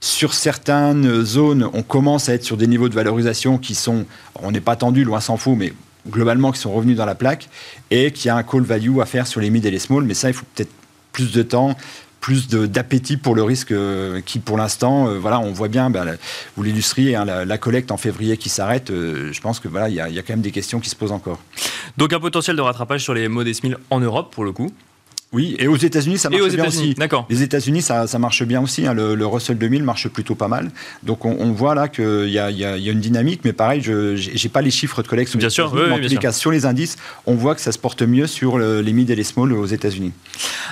sur 0.00 0.32
certaines 0.32 1.24
zones, 1.24 1.68
on 1.72 1.82
commence 1.82 2.28
à 2.28 2.34
être 2.34 2.44
sur 2.44 2.56
des 2.56 2.66
niveaux 2.66 2.88
de 2.88 2.94
valorisation 2.94 3.58
qui 3.58 3.74
sont, 3.74 4.06
on 4.36 4.52
n'est 4.52 4.60
pas 4.60 4.76
tendu, 4.76 5.04
loin 5.04 5.20
s'en 5.20 5.36
faut, 5.36 5.56
mais 5.56 5.72
globalement 6.08 6.52
qui 6.52 6.60
sont 6.60 6.72
revenus 6.72 6.96
dans 6.96 7.04
la 7.04 7.16
plaque, 7.16 7.48
et 7.90 8.12
qu'il 8.12 8.26
y 8.26 8.30
a 8.30 8.36
un 8.36 8.42
call 8.42 8.62
value 8.62 9.00
à 9.00 9.06
faire 9.06 9.26
sur 9.26 9.40
les 9.40 9.50
mid 9.50 9.64
et 9.66 9.70
les 9.70 9.78
small, 9.78 10.04
mais 10.04 10.14
ça, 10.14 10.28
il 10.28 10.34
faut 10.34 10.46
peut-être 10.54 10.70
plus 11.12 11.32
de 11.32 11.42
temps, 11.42 11.76
plus 12.20 12.48
d'appétit 12.48 13.16
pour 13.16 13.34
le 13.34 13.42
risque 13.42 13.72
euh, 13.72 14.20
qui, 14.20 14.38
pour 14.38 14.56
l'instant, 14.56 15.08
euh, 15.08 15.18
voilà, 15.18 15.40
on 15.40 15.52
voit 15.52 15.68
bien, 15.68 15.90
bah, 15.90 16.04
vous 16.56 16.62
l'illustriez, 16.62 17.14
hein, 17.16 17.24
la, 17.24 17.58
collecte 17.58 17.90
en 17.90 17.96
février 17.96 18.36
qui 18.36 18.48
s'arrête, 18.48 18.90
euh, 18.90 19.32
je 19.32 19.40
pense 19.40 19.60
que 19.60 19.68
voilà, 19.68 19.88
il 19.88 19.94
y, 19.94 20.00
a 20.00 20.22
quand 20.22 20.32
même 20.32 20.40
des 20.40 20.50
questions 20.50 20.80
qui 20.80 20.90
se 20.90 20.96
posent 20.96 21.12
encore. 21.12 21.38
Donc 21.96 22.12
un 22.12 22.20
potentiel 22.20 22.56
de 22.56 22.62
rattrapage 22.62 23.02
sur 23.02 23.14
les 23.14 23.28
modestes 23.28 23.62
en 23.90 24.00
Europe, 24.00 24.32
pour 24.34 24.44
le 24.44 24.52
coup 24.52 24.70
oui, 25.32 25.56
et 25.58 25.68
aux 25.68 25.76
États-Unis, 25.76 26.16
ça 26.16 26.30
marche 26.30 26.54
bien 26.54 26.66
aussi. 26.66 26.94
D'accord. 26.94 27.26
Les 27.28 27.42
États-Unis, 27.42 27.82
ça, 27.82 28.06
marche 28.18 28.44
bien 28.44 28.62
aussi. 28.62 28.86
Hein. 28.86 28.94
Le, 28.94 29.26
Russell 29.26 29.58
2000 29.58 29.82
marche 29.82 30.08
plutôt 30.08 30.34
pas 30.34 30.48
mal. 30.48 30.70
Donc 31.02 31.26
on, 31.26 31.52
voit 31.52 31.74
là 31.74 31.88
qu'il 31.88 32.30
y, 32.30 32.38
a, 32.38 32.76
une 32.76 33.00
dynamique, 33.00 33.42
mais 33.44 33.52
pareil, 33.52 33.82
je 33.82 34.14
n'ai 34.14 34.48
pas 34.48 34.62
les 34.62 34.70
chiffres 34.70 35.02
de 35.02 35.08
collecte. 35.08 35.36
Bien 35.36 35.50
sûr, 35.50 35.66
en 35.66 35.98
tous 35.98 36.08
les 36.08 36.16
cas, 36.16 36.32
sur 36.32 36.50
les 36.50 36.64
indices, 36.64 36.96
on 37.26 37.34
voit 37.34 37.54
que 37.54 37.60
ça 37.60 37.72
se 37.72 37.78
porte 37.78 38.02
mieux 38.02 38.26
sur 38.26 38.58
les 38.58 38.92
mid 38.92 39.10
et 39.10 39.16
les 39.16 39.24
small 39.24 39.52
aux 39.52 39.66
États-Unis. 39.66 40.12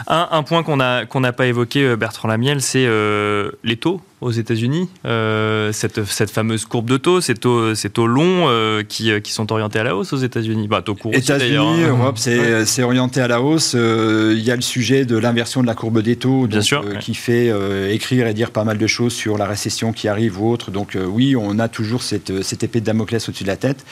Un, 0.06 0.42
point 0.42 0.62
qu'on 0.62 0.76
n'a 0.76 1.04
qu'on 1.04 1.22
pas 1.32 1.46
évoqué, 1.46 1.82
euh, 1.82 1.96
Bertrand 1.96 2.28
Lamiel, 2.28 2.62
c'est 2.62 2.86
euh, 2.86 3.50
les 3.64 3.76
taux 3.76 4.00
aux 4.22 4.30
États-Unis, 4.30 4.88
euh, 5.04 5.72
cette, 5.72 6.04
cette, 6.04 6.30
fameuse 6.30 6.64
courbe 6.64 6.88
de 6.88 6.96
taux, 6.96 7.20
ces 7.20 7.34
taux, 7.34 7.74
ces 7.74 7.90
taux 7.90 8.06
longs 8.06 8.48
euh, 8.48 8.82
qui, 8.82 9.10
euh, 9.10 9.20
qui, 9.20 9.30
sont 9.30 9.52
orientés 9.52 9.78
à 9.78 9.84
la 9.84 9.94
hausse 9.94 10.14
aux 10.14 10.18
États-Unis. 10.18 10.68
Bah, 10.68 10.82
États-Unis, 11.12 11.56
hein. 11.56 11.88
Europe, 11.88 12.16
c'est 12.18 12.82
orienté 12.82 13.20
à 13.20 13.28
la 13.28 13.42
hausse. 13.42 13.74
Il 13.74 14.40
y 14.40 14.50
a 14.50 14.56
le 14.56 14.62
sujet 14.62 15.04
de 15.04 15.18
l'inversion 15.18 15.60
de 15.60 15.66
la 15.66 15.74
courbe 15.74 16.00
des 16.00 16.16
taux, 16.16 16.46
Bien 16.46 16.62
sûr, 16.62 16.98
qui 16.98 17.14
fait 17.14 17.52
écrire 17.92 18.26
et 18.26 18.34
dire 18.34 18.52
pas 18.52 18.64
mal 18.64 18.78
de 18.78 18.86
choses 18.86 19.12
sur 19.12 19.36
la 19.36 19.46
récession 19.46 19.92
qui 19.92 20.08
arrive 20.08 20.40
ou 20.40 20.50
autre. 20.50 20.70
Donc 20.70 20.96
oui, 21.06 21.36
on 21.36 21.58
a 21.58 21.68
toujours 21.68 22.02
cette, 22.02 22.42
cette 22.42 22.64
épée 22.64 22.80
de 22.80 22.86
Damoclès 22.86 23.28
au-dessus 23.28 23.44
de 23.44 23.48
la 23.48 23.56
tête. 23.56 23.84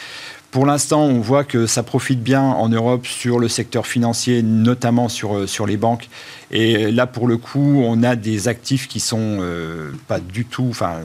Pour 0.55 0.67
l'instant, 0.67 1.03
on 1.03 1.19
voit 1.19 1.43
que 1.43 1.67
ça 1.67 1.83
profite 1.83 2.23
bien 2.23 2.41
en 2.41 2.69
Europe 2.69 3.09
sur 3.09 3.41
le 3.41 3.49
secteur 3.49 3.89
financier, 3.89 4.41
notamment 4.45 5.09
sur, 5.09 5.37
euh, 5.37 5.47
sur 5.49 5.67
les 5.67 5.77
banques. 5.77 6.09
Et 6.53 6.93
là, 6.93 7.09
pour 7.09 7.27
le 7.27 7.39
coup, 7.39 7.83
on 7.85 8.05
a 8.05 8.15
des 8.15 8.47
actifs 8.47 8.87
qui 8.87 9.01
sont 9.01 9.39
euh, 9.41 9.91
pas 10.07 10.21
du 10.21 10.45
tout, 10.45 10.69
enfin, 10.71 10.99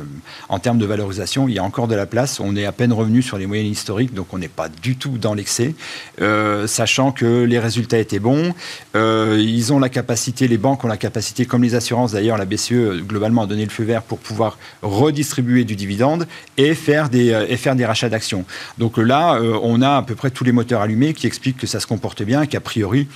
en 0.50 0.60
termes 0.60 0.78
de 0.78 0.86
valorisation, 0.86 1.48
il 1.48 1.56
y 1.56 1.58
a 1.58 1.64
encore 1.64 1.88
de 1.88 1.96
la 1.96 2.06
place. 2.06 2.40
On 2.40 2.56
est 2.56 2.66
à 2.66 2.72
peine 2.72 2.94
revenu 2.94 3.24
sur 3.24 3.40
les 3.40 3.48
moyennes 3.48 3.66
historiques, 3.66 4.14
donc 4.14 4.28
on 4.32 4.38
n'est 4.38 4.48
pas 4.48 4.70
du 4.70 4.98
tout 4.98 5.18
dans 5.18 5.34
l'excès, 5.34 5.74
euh, 6.22 6.68
sachant 6.68 7.12
que 7.12 7.44
les 7.46 7.58
résultats 7.58 7.98
étaient 7.98 8.20
bons. 8.20 8.54
ils 8.94 9.74
ont 9.74 9.80
la 9.80 9.90
capacité, 9.90 10.48
les 10.48 10.60
banques 10.60 10.84
ont 10.84 10.88
la 10.88 10.98
capacité, 10.98 11.48
comme 11.48 11.64
les 11.64 11.74
assurances 11.74 12.12
d'ailleurs, 12.12 12.38
la 12.38 12.46
BCE 12.46 13.02
globalement 13.08 13.42
a 13.44 13.48
donné 13.48 13.64
le 13.64 13.72
feu 13.72 13.86
vert 13.86 14.04
pour 14.04 14.20
pouvoir 14.20 14.60
redistribuer 14.84 15.64
du 15.64 15.76
dividende 15.76 16.28
et 16.58 16.76
faire 16.76 17.10
des, 17.10 17.30
et 17.50 17.58
faire 17.58 17.76
des 17.76 17.88
rachats 17.88 18.10
d'actions. 18.10 18.46
Donc 18.78 19.00
là, 19.00 19.39
euh, 19.40 19.60
on 19.62 19.82
a 19.82 19.98
à 19.98 20.02
peu 20.02 20.16
près 20.16 20.32
tous 20.32 20.44
les 20.44 20.52
moteurs 20.52 20.82
allumés 20.82 21.14
qui 21.14 21.28
expliquent 21.28 21.58
que 21.58 21.68
ça 21.68 21.80
se 21.80 21.88
comporte 21.88 22.24
bien 22.24 22.46
qu'a 22.46 22.60
priori, 22.60 23.08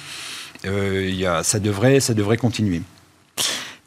euh, 0.66 1.44
ça 1.44 1.60
devrait 1.60 2.38
continuer. 2.38 2.82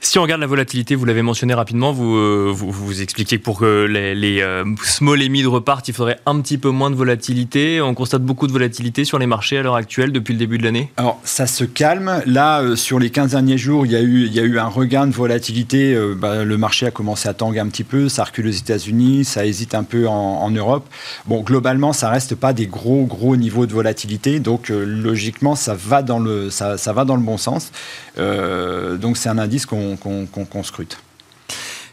Si 0.09 0.21
on 0.21 0.23
regarde 0.23 0.41
la 0.41 0.47
volatilité, 0.47 0.95
vous 0.95 1.05
l'avez 1.05 1.23
mentionné 1.23 1.53
rapidement, 1.53 1.91
vous, 1.91 2.15
euh, 2.15 2.53
vous, 2.55 3.03
expliquez 3.03 3.39
que 3.39 3.43
pour 3.43 3.59
que 3.59 3.87
les, 3.87 4.41
euh, 4.41 4.65
small 4.85 5.21
et 5.21 5.29
mid 5.29 5.45
repartent, 5.49 5.89
il 5.89 5.95
faudrait 5.95 6.21
un 6.27 6.41
petit 6.41 6.59
peu 6.59 6.71
moins 6.71 6.91
de 6.91 6.95
volatilité. 6.95 7.81
On 7.81 7.93
constate 7.93 8.23
beaucoup 8.23 8.47
de 8.47 8.53
volatilité 8.53 9.05
sur 9.05 9.19
les 9.19 9.27
marchés 9.27 9.59
à 9.59 9.63
l'heure 9.63 9.75
actuelle 9.75 10.13
depuis 10.13 10.33
le 10.33 10.39
début 10.39 10.59
de 10.59 10.63
l'année 10.63 10.93
Alors, 10.97 11.21
ça 11.25 11.49
se 11.49 11.65
calme. 11.65 12.23
Là, 12.25 12.61
euh, 12.61 12.77
sur 12.77 13.01
les 13.01 13.11
15 13.11 13.33
derniers 13.33 13.59
jours, 13.59 13.85
il 13.85 13.91
y 13.91 13.97
a 13.97 14.01
eu, 14.01 14.27
il 14.27 14.33
y 14.33 14.39
a 14.39 14.45
eu 14.45 14.61
un 14.61 14.69
regain 14.69 15.09
de 15.09 15.13
volatilité. 15.13 15.99
Bah, 16.17 16.45
le 16.45 16.57
marché 16.57 16.87
a 16.87 16.93
commencé 16.93 17.29
à 17.29 17.35
tanguer 17.35 17.59
un 17.59 17.69
petit 17.69 17.85
peu. 17.85 18.09
Ça 18.09 18.23
recule 18.23 18.47
aux 18.47 18.51
États-Unis, 18.51 19.25
ça 19.25 19.45
hésite 19.45 19.75
un 19.75 19.83
peu 19.83 20.07
en, 20.07 20.51
Europe. 20.53 20.87
Bon, 21.27 21.43
globalement, 21.43 21.93
ça 21.93 22.11
reste 22.11 22.37
pas 22.37 22.53
des 22.53 22.69
gros, 22.69 23.07
gros 23.07 23.35
niveaux 23.35 23.67
de 23.67 23.73
volatilité. 23.73 24.39
Donc, 24.39 24.69
logiquement, 24.69 25.57
ça 25.57 25.75
va, 25.75 26.03
dans 26.03 26.21
le, 26.21 26.49
ça, 26.51 26.79
ça 26.79 26.93
va 26.93 27.05
dans 27.05 27.17
le 27.17 27.23
bon 27.23 27.39
sens. 27.39 27.73
donc, 28.17 29.17
c'est 29.17 29.29
un 29.29 29.39
indice 29.39 29.67
qu'on 29.67 29.96
qu'on 29.97 30.63
scrute. 30.63 30.99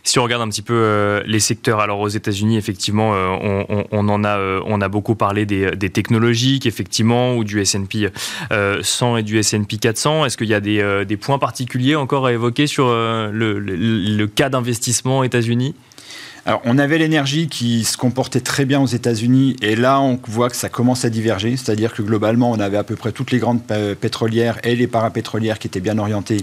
Si 0.06 0.20
on 0.20 0.24
regarde 0.24 0.42
un 0.42 0.50
petit 0.50 0.62
peu 0.62 0.74
euh, 0.74 1.24
les 1.26 1.40
secteurs, 1.40 1.80
alors 1.80 2.02
aux 2.02 2.10
États-Unis, 2.10 2.58
effectivement, 2.58 3.14
euh, 3.16 3.86
on, 3.92 4.10
en 4.10 4.24
a, 4.26 4.38
euh, 4.38 4.62
on 4.66 4.82
a 4.82 4.90
beaucoup 4.90 5.16
parlé 5.16 5.46
des, 5.46 5.90
technologiques, 5.90 6.66
effectivement, 6.66 7.36
ou 7.36 7.46
du 7.46 7.62
S&P 7.62 8.10
100 8.82 9.18
et 9.18 9.24
du 9.24 9.38
S&P 9.40 9.78
400. 9.78 10.26
Est-ce 10.26 10.36
qu'il 10.36 10.50
y 10.50 10.54
a 10.54 10.60
des, 10.60 11.18
points 11.18 11.40
particuliers 11.40 11.96
encore 11.96 12.26
à 12.26 12.34
évoquer 12.34 12.68
sur 12.68 12.88
le 12.88 14.26
cas 14.26 14.50
d'investissement 14.50 15.20
aux 15.20 15.24
États-Unis? 15.24 15.74
Alors, 16.46 16.62
on 16.66 16.78
avait 16.78 16.98
l'énergie 16.98 17.48
qui 17.48 17.86
se 17.86 17.96
comportait 17.96 18.42
très 18.42 18.66
bien 18.66 18.82
aux 18.82 18.88
États-Unis, 18.88 19.56
et 19.62 19.78
là, 19.78 20.02
on 20.02 20.20
voit 20.28 20.50
que 20.50 20.58
ça 20.58 20.68
commence 20.68 21.06
à 21.06 21.10
diverger. 21.10 21.56
C'est-à-dire 21.56 21.94
que 21.94 22.02
globalement, 22.02 22.52
on 22.52 22.60
avait 22.60 22.76
à 22.76 22.84
peu 22.84 22.98
près 22.98 23.14
toutes 23.14 23.32
les 23.32 23.38
grandes 23.38 23.62
pétrolières 24.02 24.60
et 24.64 24.76
les 24.76 24.88
parapétrolières 24.88 25.58
qui 25.58 25.68
étaient 25.68 25.80
bien 25.80 25.98
orientées. 25.98 26.42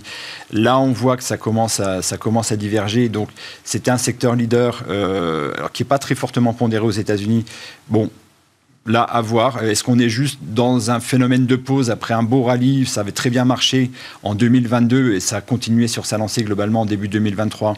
Là, 0.52 0.78
on 0.78 0.92
voit 0.92 1.18
que 1.18 1.22
ça 1.22 1.36
commence 1.36 1.80
à, 1.80 2.00
ça 2.00 2.16
à 2.50 2.56
diverger. 2.56 3.10
Donc, 3.10 3.28
c'était 3.62 3.90
un 3.90 3.98
secteur 3.98 4.34
leader 4.36 4.84
euh, 4.88 5.52
qui 5.74 5.82
n'est 5.82 5.88
pas 5.88 5.98
très 5.98 6.14
fortement 6.14 6.54
pondéré 6.54 6.82
aux 6.84 6.90
États-Unis. 6.90 7.44
Bon, 7.88 8.10
là, 8.90 9.03
à 9.03 9.20
voir. 9.20 9.62
Est-ce 9.62 9.85
qu'on 9.85 9.98
est 9.98 10.09
juste 10.09 10.38
dans 10.42 10.90
un 10.90 11.00
phénomène 11.00 11.46
de 11.46 11.57
pause 11.57 11.90
après 11.90 12.14
un 12.14 12.22
beau 12.22 12.42
rallye? 12.42 12.87
Ça 12.87 13.00
avait 13.00 13.12
très 13.12 13.31
bien 13.31 13.44
marché 13.44 13.90
en 14.22 14.35
2022 14.35 15.14
et 15.14 15.20
ça 15.20 15.37
a 15.37 15.40
continué 15.40 15.88
sur 15.88 16.07
sa 16.07 16.18
lancée 16.18 16.42
globalement 16.42 16.83
en 16.83 16.87
début 16.87 17.09
2023. 17.09 17.76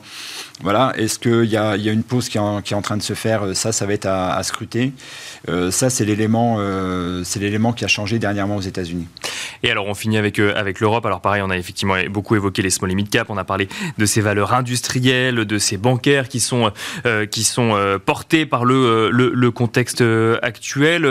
Voilà, 0.62 0.92
est-ce 0.96 1.18
qu'il 1.18 1.50
y, 1.50 1.56
a, 1.56 1.76
une 1.76 2.04
pause 2.04 2.28
qui 2.28 2.38
est, 2.38 2.40
en, 2.40 2.82
train 2.82 2.96
de 2.96 3.02
se 3.02 3.14
faire? 3.14 3.56
Ça, 3.56 3.72
ça 3.72 3.84
va 3.84 3.94
être 3.94 4.06
à, 4.06 4.40
scruter. 4.44 4.92
Euh, 5.48 5.72
ça, 5.72 5.90
c'est 5.90 6.04
l'élément, 6.04 6.56
euh, 6.60 7.22
c'est 7.24 7.40
l'élément 7.40 7.72
qui 7.72 7.84
a 7.84 7.88
changé 7.88 8.20
dernièrement 8.20 8.56
aux 8.56 8.60
États-Unis. 8.60 9.08
Et 9.64 9.70
alors, 9.72 9.88
on 9.88 9.94
finit 9.94 10.18
avec, 10.18 10.38
euh, 10.38 10.54
l'Europe. 10.80 11.04
Alors, 11.04 11.20
pareil, 11.20 11.42
on 11.42 11.50
a 11.50 11.56
effectivement 11.56 11.96
beaucoup 12.08 12.36
évoqué 12.36 12.62
les 12.62 12.70
small 12.70 12.94
mid 12.94 13.10
cap. 13.10 13.28
On 13.28 13.38
a 13.38 13.44
parlé 13.44 13.68
de 13.98 14.06
ces 14.06 14.20
valeurs 14.20 14.54
industrielles, 14.54 15.34
de 15.34 15.58
ces 15.58 15.76
bancaires 15.76 16.28
qui 16.28 16.38
sont, 16.38 16.70
qui 17.30 17.42
sont 17.42 17.98
portés 18.04 18.46
par 18.46 18.64
le, 18.64 19.50
contexte 19.50 20.02
actuel. 20.42 21.01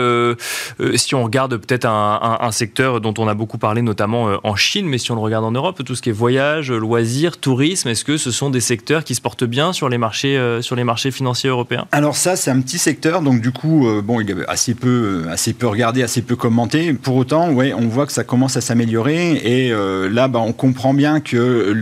Si 0.94 1.14
on 1.14 1.24
regarde 1.24 1.56
peut-être 1.56 1.86
un, 1.86 2.50
secteur 2.52 3.00
dont 3.00 3.14
on 3.18 3.28
a 3.28 3.34
beaucoup 3.34 3.58
parlé, 3.58 3.82
notamment 3.82 4.38
en 4.42 4.56
Chine, 4.56 4.86
mais 4.86 4.98
si 4.98 5.10
on 5.10 5.14
le 5.14 5.20
regarde 5.20 5.44
en 5.44 5.52
Europe, 5.52 5.82
tout 5.84 5.94
ce 5.94 6.02
qui 6.02 6.10
est 6.10 6.12
voyage, 6.12 6.70
loisirs, 6.70 7.38
tourisme, 7.38 7.88
est-ce 7.88 8.04
que 8.04 8.16
ce 8.16 8.30
sont 8.30 8.50
des 8.50 8.60
secteurs 8.60 9.04
qui 9.04 9.14
se 9.14 9.20
portent 9.20 9.44
bien 9.44 9.72
sur 9.72 9.88
les 9.88 9.98
marchés, 9.98 10.36
euh, 10.36 10.62
sur 10.62 10.76
les 10.76 10.84
marchés 10.84 11.10
financiers 11.10 11.50
européens? 11.50 11.86
Alors 11.92 12.16
ça, 12.16 12.36
c'est 12.36 12.50
un 12.50 12.60
petit 12.60 12.78
secteur, 12.78 13.22
donc 13.22 13.40
du 13.40 13.52
coup, 13.52 13.88
euh, 13.88 14.02
bon, 14.02 14.20
il 14.20 14.30
est 14.30 14.48
assez 14.48 14.74
peu, 14.74 15.24
euh, 15.26 15.32
assez 15.32 15.52
peu 15.52 15.66
regardé, 15.66 16.02
assez 16.02 16.22
peu 16.22 16.36
commenté. 16.36 16.92
Pour 16.92 17.16
autant, 17.16 17.50
ouais, 17.50 17.72
on 17.72 17.88
voit 17.88 18.06
que 18.06 18.12
ça 18.12 18.24
commence 18.24 18.56
à 18.56 18.60
s'améliorer 18.60 19.32
et 19.44 19.72
là, 20.10 20.28
bah, 20.28 20.40
on 20.40 20.52
comprend 20.52 20.94
bien 20.94 21.20
que 21.20 21.72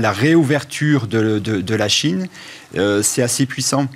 la 0.00 0.12
réouverture 0.12 1.06
de, 1.06 1.74
la 1.74 1.88
Chine, 1.88 2.28
c'est 3.02 3.22
assez 3.22 3.46
puissant. 3.46 3.88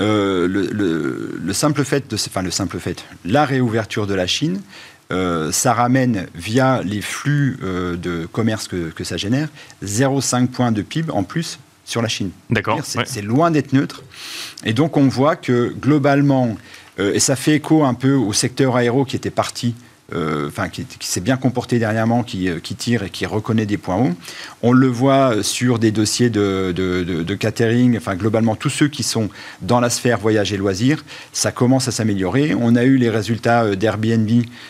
Le, 0.00 0.46
le, 0.46 1.52
simple 1.52 1.84
fait 1.84 2.10
de, 2.10 2.16
enfin 2.16 2.42
le 2.42 2.50
simple 2.50 2.78
fait, 2.78 3.04
la 3.24 3.44
réouverture 3.44 4.06
de 4.06 4.14
la 4.14 4.26
Chine, 4.26 4.60
ça 5.10 5.74
ramène 5.74 6.26
via 6.34 6.82
les 6.84 7.00
flux 7.00 7.58
de 7.62 8.26
commerce 8.30 8.68
que, 8.68 8.90
que 8.90 9.04
ça 9.04 9.16
génère 9.16 9.48
0,5 9.84 10.46
points 10.48 10.72
de 10.72 10.82
PIB 10.82 11.10
en 11.12 11.24
plus 11.24 11.58
sur 11.90 12.00
la 12.00 12.08
Chine. 12.08 12.30
D'accord. 12.48 12.80
C'est 12.82 13.22
loin 13.22 13.50
d'être 13.50 13.72
neutre. 13.72 14.02
Et 14.64 14.72
donc 14.72 14.96
on 14.96 15.08
voit 15.08 15.36
que 15.36 15.74
globalement, 15.78 16.56
euh, 16.98 17.12
et 17.14 17.20
ça 17.20 17.36
fait 17.36 17.56
écho 17.56 17.84
un 17.84 17.94
peu 17.94 18.14
au 18.14 18.32
secteur 18.32 18.76
aéro 18.76 19.04
qui 19.04 19.16
était 19.16 19.30
parti 19.30 19.74
euh, 19.74 19.89
enfin, 20.48 20.68
qui, 20.68 20.86
s'est 21.00 21.20
bien 21.20 21.36
comporté 21.36 21.78
dernièrement, 21.78 22.24
euh, 22.34 22.60
qui, 22.60 22.74
tire 22.74 23.02
et 23.02 23.10
qui 23.10 23.26
reconnaît 23.26 23.66
des 23.66 23.76
points 23.76 23.96
hauts. 23.96 24.14
On 24.62 24.72
le 24.72 24.86
voit 24.86 25.42
sur 25.42 25.78
des 25.78 25.92
dossiers 25.92 26.30
de, 26.30 27.34
catering, 27.34 27.96
enfin, 27.96 28.14
globalement, 28.14 28.56
tous 28.56 28.70
ceux 28.70 28.88
qui 28.88 29.02
sont 29.02 29.28
dans 29.62 29.80
la 29.80 29.90
sphère 29.90 30.18
voyage 30.18 30.52
et 30.52 30.56
loisirs, 30.56 31.04
ça 31.32 31.52
commence 31.52 31.88
à 31.88 31.92
s'améliorer. 31.92 32.54
On 32.58 32.76
a 32.76 32.84
eu 32.84 32.96
les 32.96 33.10
résultats 33.10 33.64
euh, 33.64 33.76
d'Airbnb, 33.76 34.28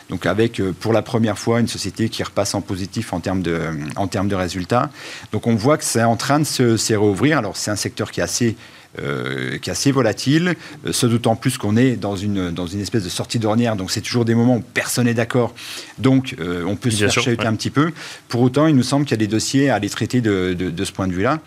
donc 0.09 0.27
avec 0.27 0.63
pour 0.81 0.93
la 0.93 1.03
première 1.03 1.39
fois 1.39 1.61
une 1.61 1.69
société 1.69 2.09
qui 2.09 2.23
repasse 2.23 2.55
en 2.55 2.61
positif 2.61 3.13
en 3.13 3.21
termes 3.21 3.43
de, 3.43 3.61
en 3.97 4.07
termes 4.07 4.29
de 4.29 4.35
résultats. 4.35 4.91
Donc 5.33 5.47
on 5.47 5.55
voit 5.55 5.79
que 5.79 5.85
c'est 5.85 6.05
en 6.05 6.17
train 6.17 6.39
de 6.39 6.45
se, 6.45 6.77
se 6.77 6.93
réouvrir. 6.93 7.39
Alors 7.39 7.57
c'est 7.57 7.71
un 7.71 7.77
secteur 7.77 8.11
qui 8.11 8.21
est 8.21 8.25
assez 8.25 8.57
euh, 8.99 9.57
qui 9.59 9.71
est 9.71 9.73
assez 9.73 9.93
volatile, 9.93 10.57
euh, 10.85 10.93
ce 10.93 11.07
d'autant 11.07 11.37
plus 11.37 11.59
qu'on 11.59 11.77
est 11.77 11.95
dans 11.95 12.17
une, 12.17 12.51
dans 12.51 12.67
une 12.67 12.81
espèce 12.81 13.05
de 13.05 13.09
sortie 13.09 13.39
d'ornière, 13.39 13.77
donc 13.77 13.93
c'est 13.93 14.01
toujours 14.01 14.25
des 14.25 14.35
moments 14.35 14.57
où 14.57 14.65
personne 14.75 15.05
n'est 15.05 15.15
d'accord, 15.15 15.55
donc 15.99 16.35
euh, 16.41 16.65
on 16.65 16.75
peut 16.75 16.91
se 16.91 17.07
faire 17.07 17.47
un 17.47 17.55
petit 17.55 17.71
peu. 17.71 17.93
Pour 18.29 18.41
autant, 18.41 18.67
il 18.67 18.75
nous 18.75 18.83
semble 18.83 19.05
qu'il 19.05 19.13
y 19.13 19.15
a 19.15 19.25
des 19.25 19.29
dossiers 19.29 19.71
à 19.71 19.79
les 19.79 19.89
traiter 19.89 20.21
de, 20.21 20.55
de, 20.55 20.85
ce 20.85 20.91
point 20.91 21.07
de 21.07 21.13
vue-là. 21.13 21.39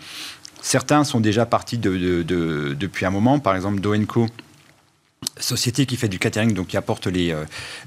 Certains 0.62 1.04
sont 1.04 1.20
déjà 1.20 1.44
partis 1.44 1.76
de, 1.76 2.22
depuis 2.22 3.04
un 3.04 3.10
moment, 3.10 3.38
par 3.38 3.54
exemple 3.54 3.78
Doenco, 3.78 4.26
société 5.38 5.84
qui 5.84 5.98
fait 5.98 6.08
du 6.08 6.18
catering, 6.18 6.54
donc 6.54 6.68
qui 6.68 6.78
apporte 6.78 7.08
les, 7.08 7.36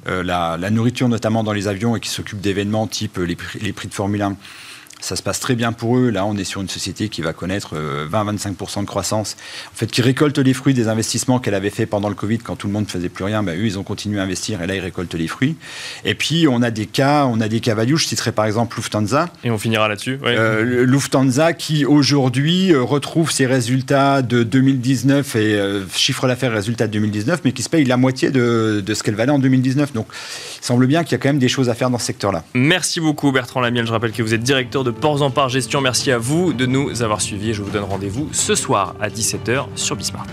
la, 0.06 0.56
la, 0.56 0.70
nourriture 0.70 1.10
notamment 1.10 1.44
dans 1.44 1.54
les 1.54 1.68
avions 1.68 1.96
et 1.96 2.00
qui 2.00 2.10
s'occupe 2.10 2.42
d'événements 2.42 2.86
type 2.86 3.18
les, 3.18 3.36
les 3.60 3.74
prix 3.74 3.88
de 3.88 3.94
Formule 3.96 4.22
1 4.22 4.38
ça 5.00 5.16
se 5.16 5.24
passe 5.24 5.40
très 5.40 5.56
bien 5.56 5.72
pour 5.72 5.98
eux. 5.98 6.10
Là, 6.10 6.26
on 6.26 6.36
est 6.38 6.44
sur 6.44 6.62
une 6.62 6.70
société 6.70 7.10
qui 7.10 7.22
va 7.22 7.34
connaître 7.34 7.76
20-25% 7.76 8.80
euh, 8.80 8.82
de 8.82 8.86
croissance, 8.86 9.38
en 9.74 9.76
fait, 9.76 9.88
qui 9.88 10.02
récolte 10.02 10.38
les 10.38 10.54
fruits 10.54 10.74
des 10.74 10.88
investissements 10.88 11.40
qu'elle 11.40 11.54
avait 11.54 11.70
fait 11.70 11.86
pendant 11.86 12.10
le 12.10 12.16
Covid, 12.16 12.40
quand 12.40 12.56
tout 12.56 12.68
le 12.68 12.74
monde 12.74 12.86
ne 12.86 12.90
faisait 12.90 13.10
plus 13.10 13.24
rien. 13.24 13.44
Ben, 13.44 13.58
eux, 13.58 13.66
ils 13.66 13.80
ont 13.80 13.84
continué 13.84 14.20
à 14.20 14.24
investir 14.24 14.62
et 14.62 14.68
là, 14.68 14.76
ils 14.76 14.80
récoltent 14.80 15.14
les 15.14 15.28
fruits. 15.28 15.56
Et 16.06 16.16
puis, 16.16 16.48
on 16.48 16.62
a 16.62 16.72
des 16.72 16.86
cas, 16.86 17.26
on 17.26 17.40
a 17.42 17.48
des 17.48 17.60
cas 17.60 17.76
value. 17.76 17.96
Je 17.96 18.06
citerai 18.06 18.32
par 18.32 18.46
exemple 18.46 18.78
Lufthansa. 18.78 19.30
Et 19.44 19.52
on 19.52 19.58
finira 19.58 19.88
là-dessus. 19.88 20.20
Euh, 20.24 20.86
Lufthansa 20.86 21.54
qui 21.54 21.86
aujourd'hui 21.86 22.74
euh, 22.74 22.82
retrouve 22.82 23.32
ses 23.32 23.46
résultats 23.46 24.22
de 24.22 24.44
2019 24.44 25.36
et 25.36 25.60
chiffre 25.94 26.28
d'affaires 26.28 26.52
résultats 26.52 26.88
de 26.88 26.94
2019, 26.94 27.42
mais 27.46 27.52
qui 27.52 27.64
se 27.64 27.70
paye 27.70 27.86
la 27.86 27.98
moitié 27.98 28.32
de, 28.32 28.84
de 28.86 28.94
ce 28.94 29.04
qu'elle 29.04 29.16
valait 29.16 29.32
en 29.32 29.40
2019. 29.40 29.94
Donc, 29.94 30.08
il 30.62 30.66
semble 30.66 30.88
bien 30.88 31.04
qu'il 31.04 31.14
y 31.14 31.16
a 31.16 31.18
quand 31.18 31.30
même 31.30 31.40
des 31.40 31.48
choses 31.48 31.70
à 31.70 31.76
faire 31.76 31.90
dans 31.90 32.00
ce 32.00 32.06
secteur-là. 32.06 32.44
Merci 32.54 33.00
beaucoup, 33.00 33.32
Bertrand 33.32 33.62
Lamiel. 33.62 33.86
Je 33.86 33.92
rappelle 33.92 34.12
que 34.12 34.24
vous 34.24 34.34
êtes 34.34 34.44
directeur 34.44 34.84
de 34.84 34.87
Ports 34.92 35.22
en 35.22 35.32
Part 35.32 35.50
Gestion. 35.50 35.82
Merci 35.82 36.12
à 36.12 36.18
vous 36.18 36.54
de 36.54 36.66
nous 36.66 37.02
avoir 37.02 37.22
suivis 37.22 37.50
et 37.50 37.54
je 37.54 37.62
vous 37.62 37.72
donne 37.72 37.84
rendez-vous 37.84 38.30
ce 38.32 38.56
soir 38.56 38.96
à 39.00 39.10
17h 39.10 39.66
sur 39.76 39.96
Bismart. 39.96 40.28